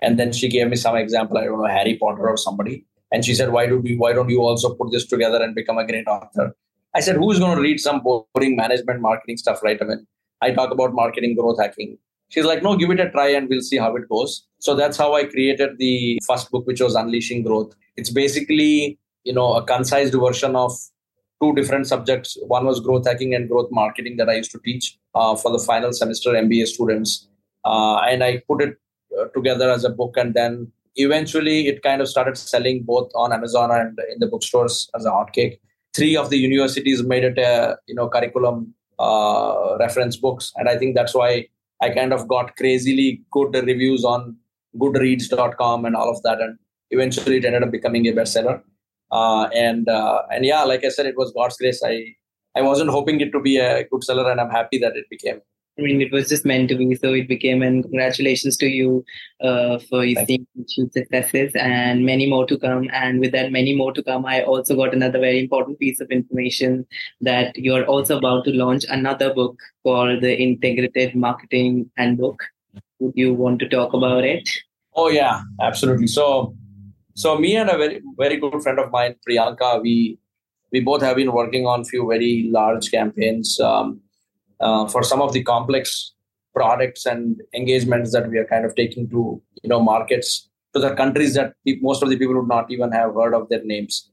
And 0.03 0.19
then 0.19 0.33
she 0.33 0.49
gave 0.49 0.69
me 0.69 0.77
some 0.77 0.97
example. 0.97 1.39
I 1.39 1.45
don't 1.45 1.61
know 1.63 1.69
Harry 1.69 1.97
Potter 1.97 2.29
or 2.29 2.37
somebody, 2.37 2.85
and 3.13 3.25
she 3.25 3.35
said, 3.35 3.53
"Why 3.53 3.67
do 3.67 3.79
we? 3.79 3.97
Why 3.97 4.13
don't 4.13 4.29
you 4.29 4.43
also 4.43 4.75
put 4.75 4.93
this 4.93 5.07
together 5.07 5.43
and 5.43 5.55
become 5.55 5.79
a 5.79 5.87
great 5.87 6.07
author?" 6.07 6.55
I 6.95 7.01
said, 7.01 7.17
"Who's 7.17 7.39
going 7.39 7.57
to 7.57 7.63
read 7.63 7.81
some 7.81 8.01
boring 8.01 8.57
management 8.57 9.01
marketing 9.01 9.39
stuff, 9.39 9.63
right?" 9.63 9.81
I 9.81 9.85
mean, 9.85 10.07
I 10.41 10.53
talk 10.53 10.71
about 10.71 10.95
marketing 10.95 11.37
growth 11.37 11.61
hacking. 11.61 11.99
She's 12.29 12.45
like, 12.45 12.63
"No, 12.63 12.77
give 12.77 12.91
it 12.91 13.01
a 13.01 13.11
try, 13.11 13.29
and 13.29 13.49
we'll 13.49 13.67
see 13.73 13.79
how 13.79 13.95
it 13.97 14.09
goes." 14.09 14.47
So 14.61 14.75
that's 14.75 14.97
how 14.97 15.15
I 15.15 15.25
created 15.25 15.79
the 15.79 16.21
first 16.27 16.51
book, 16.51 16.67
which 16.67 16.81
was 16.81 16.95
Unleashing 16.95 17.43
Growth. 17.43 17.75
It's 17.97 18.11
basically 18.11 18.99
you 19.25 19.33
know 19.33 19.55
a 19.55 19.63
concise 19.65 20.11
version 20.11 20.57
of 20.57 20.73
two 21.43 21.55
different 21.55 21.87
subjects. 21.87 22.37
One 22.43 22.67
was 22.67 22.81
growth 22.81 23.07
hacking 23.07 23.35
and 23.35 23.49
growth 23.49 23.69
marketing 23.71 24.17
that 24.17 24.29
I 24.29 24.37
used 24.37 24.51
to 24.53 24.61
teach 24.65 24.99
uh, 25.15 25.37
for 25.37 25.53
the 25.53 25.59
final 25.59 25.93
semester 25.93 26.31
MBA 26.31 26.67
students, 26.67 27.28
uh, 27.69 27.97
and 28.11 28.25
I 28.25 28.43
put 28.49 28.63
it 28.63 28.75
uh, 29.19 29.27
together 29.37 29.71
as 29.71 29.85
a 29.85 29.91
book, 30.01 30.17
and 30.17 30.35
then 30.35 30.73
eventually 30.97 31.69
it 31.69 31.83
kind 31.83 32.01
of 32.01 32.09
started 32.09 32.37
selling 32.39 32.83
both 32.83 33.11
on 33.15 33.33
Amazon 33.33 33.71
and 33.71 33.99
in 34.13 34.19
the 34.21 34.27
bookstores 34.27 34.91
as 34.97 35.05
a 35.05 35.11
hotcake. 35.11 35.59
Three 35.95 36.17
of 36.17 36.31
the 36.31 36.39
universities 36.39 37.03
made 37.03 37.25
it 37.25 37.39
a 37.39 37.77
you 37.87 37.95
know 37.95 38.09
curriculum 38.09 38.75
uh, 38.99 39.77
reference 39.79 40.17
books, 40.17 40.53
and 40.57 40.69
I 40.69 40.77
think 40.79 40.95
that's 40.95 41.15
why 41.15 41.47
I 41.83 41.91
kind 41.91 42.13
of 42.13 42.27
got 42.29 42.57
crazily 42.57 43.23
good 43.31 43.55
reviews 43.55 44.05
on 44.05 44.37
Goodreads.com 44.79 45.85
and 45.85 45.97
all 45.97 46.11
of 46.11 46.23
that, 46.23 46.41
and 46.41 46.59
eventually 46.91 47.37
it 47.39 47.45
ended 47.45 47.63
up 47.63 47.71
becoming 47.71 48.07
a 48.07 48.13
bestseller. 48.13 48.63
Uh, 49.11 49.45
and 49.55 49.89
uh, 49.89 50.23
and 50.31 50.45
yeah, 50.45 50.65
like 50.65 50.85
I 50.85 50.91
said, 50.91 51.07
it 51.07 51.17
was 51.17 51.33
God's 51.33 51.57
grace. 51.57 51.83
I 51.85 52.15
I 52.57 52.63
wasn't 52.63 52.91
hoping 52.91 53.21
it 53.21 53.33
to 53.33 53.41
be 53.41 53.59
a 53.59 53.85
good 53.85 54.05
seller, 54.05 54.31
and 54.31 54.41
I'm 54.41 54.51
happy 54.51 54.79
that 54.79 54.97
it 54.97 55.09
became. 55.11 55.41
I 55.79 55.83
mean, 55.83 56.03
it 56.03 56.11
was 56.11 56.29
just 56.29 56.45
meant 56.45 56.69
to 56.71 56.77
be, 56.77 56.95
so 56.97 57.13
it 57.13 57.29
became. 57.29 57.63
And 57.63 57.85
congratulations 57.85 58.57
to 58.57 58.67
you 58.67 59.05
uh, 59.41 59.79
for 59.79 60.05
your 60.05 60.25
huge 60.25 60.91
successes, 60.91 61.53
and 61.55 62.05
many 62.05 62.29
more 62.29 62.47
to 62.47 62.59
come. 62.59 62.91
And 62.93 63.21
with 63.21 63.31
that, 63.33 63.53
many 63.53 63.77
more 63.77 63.93
to 63.93 64.03
come. 64.03 64.27
I 64.27 64.43
also 64.43 64.75
got 64.75 64.93
another 64.93 65.21
very 65.21 65.39
important 65.39 65.79
piece 65.79 66.01
of 66.01 66.11
information 66.11 66.85
that 67.21 67.57
you're 67.57 67.85
also 67.85 68.19
about 68.19 68.45
to 68.47 68.51
launch 68.51 68.85
another 68.89 69.33
book 69.33 69.57
called 69.85 70.21
the 70.21 70.37
Integrated 70.37 71.15
Marketing 71.15 71.89
Handbook. 71.97 72.43
Would 72.99 73.13
you 73.15 73.35
want 73.35 73.61
to 73.61 73.69
talk 73.69 73.93
about 73.93 74.25
it? 74.25 74.49
Oh 74.97 75.09
yeah, 75.09 75.43
absolutely. 75.61 76.09
So 76.09 76.57
so 77.15 77.39
me 77.39 77.57
and 77.57 77.71
a 77.71 77.79
very 77.79 78.03
very 78.17 78.37
good 78.37 78.61
friend 78.63 78.81
of 78.81 78.91
mine, 78.91 79.15
Priyanka, 79.29 79.81
we 79.81 80.19
we 80.73 80.81
both 80.81 81.03
have 81.03 81.17
been 81.17 81.33
working 81.33 81.67
on 81.67 81.85
few 81.85 82.09
very 82.09 82.49
large 82.51 82.91
campaigns 82.91 83.61
um, 83.61 84.01
uh, 84.61 84.87
for 84.89 85.03
some 85.03 85.21
of 85.21 85.33
the 85.33 85.43
complex 85.43 86.13
products 86.55 87.07
and 87.07 87.41
engagements 87.55 88.13
that 88.13 88.29
we 88.31 88.39
are 88.39 88.45
kind 88.45 88.65
of 88.65 88.75
taking 88.75 89.09
to 89.11 89.41
you 89.63 89.69
know 89.69 89.81
markets 89.81 90.49
to 90.75 90.81
the 90.81 90.95
countries 90.95 91.35
that 91.35 91.55
most 91.81 92.03
of 92.03 92.09
the 92.09 92.17
people 92.17 92.35
would 92.35 92.49
not 92.49 92.71
even 92.71 92.91
have 92.93 93.15
heard 93.15 93.35
of 93.35 93.49
their 93.49 93.65
names. 93.65 94.11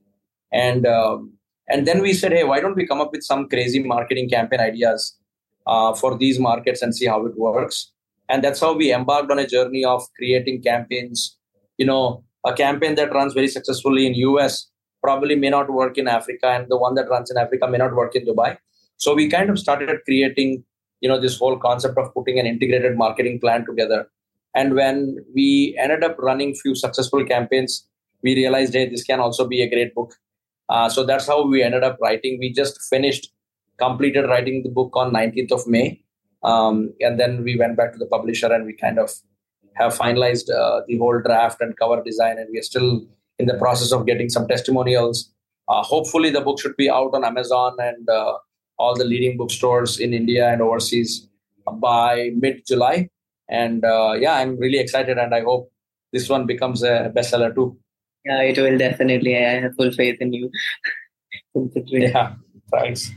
And 0.52 0.86
um, 0.86 1.34
and 1.68 1.88
then 1.88 2.02
we 2.02 2.14
said 2.14 2.32
hey 2.32 2.44
why 2.44 2.60
don't 2.60 2.76
we 2.76 2.88
come 2.88 3.02
up 3.02 3.12
with 3.12 3.24
some 3.24 3.50
crazy 3.50 3.82
marketing 3.84 4.30
campaign 4.30 4.60
ideas 4.60 5.18
uh, 5.66 5.94
for 5.94 6.18
these 6.18 6.40
markets 6.40 6.82
and 6.82 6.96
see 6.96 7.08
how 7.08 7.26
it 7.26 7.38
works? 7.38 7.92
And 8.30 8.44
that's 8.44 8.60
how 8.60 8.74
we 8.74 8.94
embarked 8.94 9.32
on 9.32 9.40
a 9.40 9.48
journey 9.48 9.84
of 9.86 10.04
creating 10.18 10.62
campaigns. 10.62 11.38
You 11.78 11.88
know 11.88 12.24
a 12.46 12.54
campaign 12.54 12.96
that 12.96 13.14
runs 13.14 13.34
very 13.34 13.48
successfully 13.48 14.06
in 14.06 14.14
US 14.30 14.70
probably 15.02 15.36
may 15.36 15.50
not 15.50 15.72
work 15.72 15.98
in 15.98 16.08
Africa, 16.08 16.48
and 16.48 16.68
the 16.70 16.78
one 16.78 16.96
that 16.96 17.10
runs 17.10 17.30
in 17.32 17.38
Africa 17.38 17.68
may 17.68 17.78
not 17.78 17.96
work 17.96 18.16
in 18.16 18.26
Dubai. 18.26 18.58
So 18.98 19.14
we 19.14 19.30
kind 19.30 19.50
of 19.50 19.60
started 19.60 19.90
creating, 20.06 20.64
you 21.02 21.10
know, 21.10 21.20
this 21.20 21.38
whole 21.38 21.58
concept 21.58 21.98
of 21.98 22.14
putting 22.14 22.40
an 22.40 22.46
integrated 22.46 22.98
marketing 22.98 23.40
plan 23.40 23.66
together. 23.66 24.08
And 24.54 24.74
when 24.74 25.18
we 25.34 25.76
ended 25.80 26.04
up 26.04 26.18
running 26.18 26.56
few 26.56 26.76
successful 26.76 27.26
campaigns, 27.26 27.88
we 28.24 28.36
realized, 28.36 28.74
hey, 28.74 28.90
this 28.90 29.04
can 29.04 29.20
also 29.20 29.48
be 29.48 29.62
a 29.62 29.70
great 29.70 29.94
book. 29.94 30.16
Uh, 30.70 30.90
so 30.90 31.06
that's 31.06 31.28
how 31.28 31.46
we 31.46 31.62
ended 31.62 31.84
up 31.84 31.98
writing. 32.02 32.38
We 32.40 32.54
just 32.54 32.82
finished, 32.90 33.32
completed 33.78 34.24
writing 34.24 34.64
the 34.64 34.70
book 34.70 34.92
on 34.96 35.14
19th 35.14 35.52
of 35.52 35.68
May. 35.68 36.02
Um, 36.44 36.94
and 37.02 37.20
then 37.20 37.44
we 37.44 37.58
went 37.58 37.76
back 37.76 37.92
to 37.94 38.00
the 38.00 38.06
publisher 38.06 38.52
and 38.52 38.66
we 38.66 38.74
kind 38.74 39.00
of 39.00 39.12
have 39.76 39.98
finalized 39.98 40.50
uh, 40.50 40.82
the 40.88 40.98
whole 40.98 41.22
draft 41.22 41.62
and 41.62 41.78
cover 41.78 42.02
design, 42.02 42.38
and 42.38 42.48
we 42.52 42.60
are 42.60 42.64
still 42.64 43.06
in 43.40 43.46
the 43.46 43.56
process 43.56 43.92
of 43.92 44.06
getting 44.06 44.30
some 44.30 44.48
testimonials. 44.48 45.32
Uh, 45.68 45.84
hopefully, 45.84 46.30
the 46.30 46.42
book 46.42 46.60
should 46.62 46.78
be 46.78 46.90
out 46.90 47.14
on 47.14 47.26
Amazon 47.26 47.76
and 47.80 48.10
uh, 48.10 48.38
all 48.78 48.96
the 48.96 49.06
leading 49.06 49.38
bookstores 49.38 50.00
in 50.00 50.14
India 50.14 50.50
and 50.50 50.62
overseas 50.62 51.28
by 51.80 52.32
mid 52.36 52.66
July. 52.66 53.10
And 53.50 53.86
uh, 53.86 54.14
yeah, 54.20 54.36
I'm 54.36 54.58
really 54.58 54.80
excited, 54.80 55.18
and 55.18 55.34
I 55.34 55.42
hope 55.42 55.72
this 56.12 56.30
one 56.30 56.46
becomes 56.46 56.84
a 56.84 57.12
bestseller 57.16 57.54
too. 57.54 57.78
Yeah, 58.26 58.42
it 58.42 58.58
will 58.58 58.78
definitely. 58.78 59.38
I 59.38 59.60
have 59.62 59.76
full 59.76 59.92
faith 59.92 60.18
in 60.20 60.34
you. 60.34 60.50
yeah, 61.86 62.34
thanks. 62.72 63.12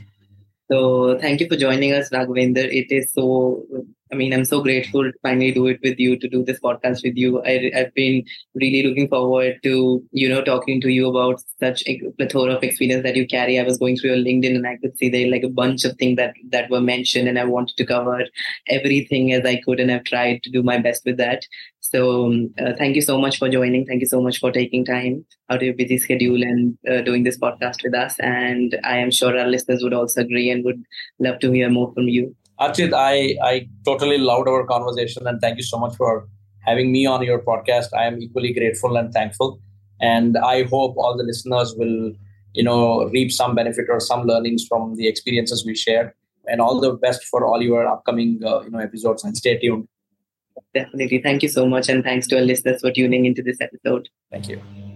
So 0.71 1.17
thank 1.19 1.41
you 1.41 1.47
for 1.47 1.55
joining 1.55 1.93
us, 1.93 2.11
Raghavendra. 2.11 2.71
It 2.71 2.91
is 2.91 3.11
so 3.11 3.65
I 4.11 4.15
mean, 4.15 4.33
I'm 4.33 4.45
so 4.45 4.61
grateful 4.61 5.03
to 5.03 5.11
finally 5.21 5.51
do 5.51 5.67
it 5.67 5.79
with 5.83 5.99
you, 5.99 6.17
to 6.17 6.27
do 6.27 6.43
this 6.43 6.59
podcast 6.59 7.03
with 7.03 7.15
you. 7.15 7.43
I, 7.43 7.69
have 7.75 7.93
been 7.93 8.23
really 8.55 8.81
looking 8.87 9.07
forward 9.07 9.59
to, 9.63 10.03
you 10.11 10.27
know, 10.27 10.43
talking 10.43 10.81
to 10.81 10.89
you 10.89 11.07
about 11.07 11.41
such 11.59 11.83
a 11.85 12.01
plethora 12.17 12.55
of 12.55 12.63
experience 12.63 13.03
that 13.03 13.15
you 13.15 13.27
carry. 13.27 13.59
I 13.59 13.63
was 13.63 13.77
going 13.77 13.97
through 13.97 14.15
your 14.15 14.25
LinkedIn 14.25 14.55
and 14.55 14.67
I 14.67 14.77
could 14.77 14.97
see 14.97 15.09
there 15.09 15.29
like 15.29 15.43
a 15.43 15.49
bunch 15.49 15.85
of 15.85 15.95
things 15.97 16.17
that, 16.17 16.33
that 16.49 16.71
were 16.71 16.81
mentioned 16.81 17.27
and 17.27 17.37
I 17.37 17.45
wanted 17.45 17.77
to 17.77 17.85
cover 17.85 18.23
everything 18.67 19.31
as 19.31 19.45
I 19.45 19.61
could 19.61 19.79
and 19.79 19.91
I've 19.91 20.05
tried 20.05 20.41
to 20.43 20.49
do 20.49 20.63
my 20.63 20.79
best 20.79 21.03
with 21.05 21.17
that. 21.17 21.43
So 21.81 22.25
um, 22.25 22.53
uh, 22.59 22.73
thank 22.77 22.95
you 22.95 23.01
so 23.01 23.19
much 23.19 23.37
for 23.37 23.49
joining. 23.49 23.85
Thank 23.85 24.01
you 24.01 24.07
so 24.07 24.21
much 24.21 24.39
for 24.39 24.51
taking 24.51 24.85
time 24.85 25.25
out 25.49 25.57
of 25.57 25.63
your 25.63 25.73
busy 25.75 25.97
schedule 25.97 26.41
and 26.41 26.77
uh, 26.89 27.01
doing 27.01 27.23
this 27.23 27.37
podcast 27.37 27.83
with 27.83 27.95
us. 27.95 28.19
And 28.19 28.77
I 28.83 28.97
am 28.97 29.11
sure 29.11 29.37
our 29.37 29.47
listeners 29.47 29.83
would 29.83 29.93
also 29.93 30.21
agree 30.21 30.49
and 30.49 30.63
would 30.65 30.83
love 31.19 31.39
to 31.39 31.51
hear 31.51 31.69
more 31.69 31.91
from 31.93 32.07
you. 32.07 32.35
Archit, 32.59 32.93
I, 32.93 33.37
I 33.43 33.69
totally 33.85 34.17
loved 34.17 34.47
our 34.47 34.65
conversation 34.65 35.25
and 35.27 35.39
thank 35.39 35.57
you 35.57 35.63
so 35.63 35.77
much 35.77 35.95
for 35.95 36.27
having 36.65 36.91
me 36.91 37.05
on 37.05 37.23
your 37.23 37.39
podcast. 37.39 37.87
I 37.97 38.05
am 38.05 38.21
equally 38.21 38.53
grateful 38.53 38.97
and 38.97 39.13
thankful. 39.13 39.59
And 40.01 40.37
I 40.37 40.63
hope 40.63 40.95
all 40.97 41.15
the 41.17 41.23
listeners 41.23 41.73
will, 41.77 42.13
you 42.53 42.63
know, 42.63 43.05
reap 43.05 43.31
some 43.31 43.55
benefit 43.55 43.85
or 43.89 43.99
some 43.99 44.23
learnings 44.23 44.65
from 44.67 44.95
the 44.95 45.07
experiences 45.07 45.65
we 45.65 45.75
shared. 45.75 46.11
And 46.47 46.61
all 46.61 46.79
the 46.79 46.93
best 46.93 47.23
for 47.25 47.45
all 47.45 47.61
your 47.61 47.87
upcoming, 47.87 48.41
uh, 48.45 48.61
you 48.61 48.71
know, 48.71 48.79
episodes. 48.79 49.23
And 49.23 49.37
stay 49.37 49.57
tuned. 49.57 49.87
Definitely. 50.73 51.21
Thank 51.21 51.43
you 51.43 51.49
so 51.49 51.67
much. 51.67 51.89
And 51.89 52.03
thanks 52.03 52.27
to 52.27 52.37
our 52.37 52.41
listeners 52.41 52.81
for 52.81 52.91
tuning 52.91 53.25
into 53.25 53.41
this 53.41 53.61
episode. 53.61 54.09
Thank 54.31 54.49
you. 54.49 54.88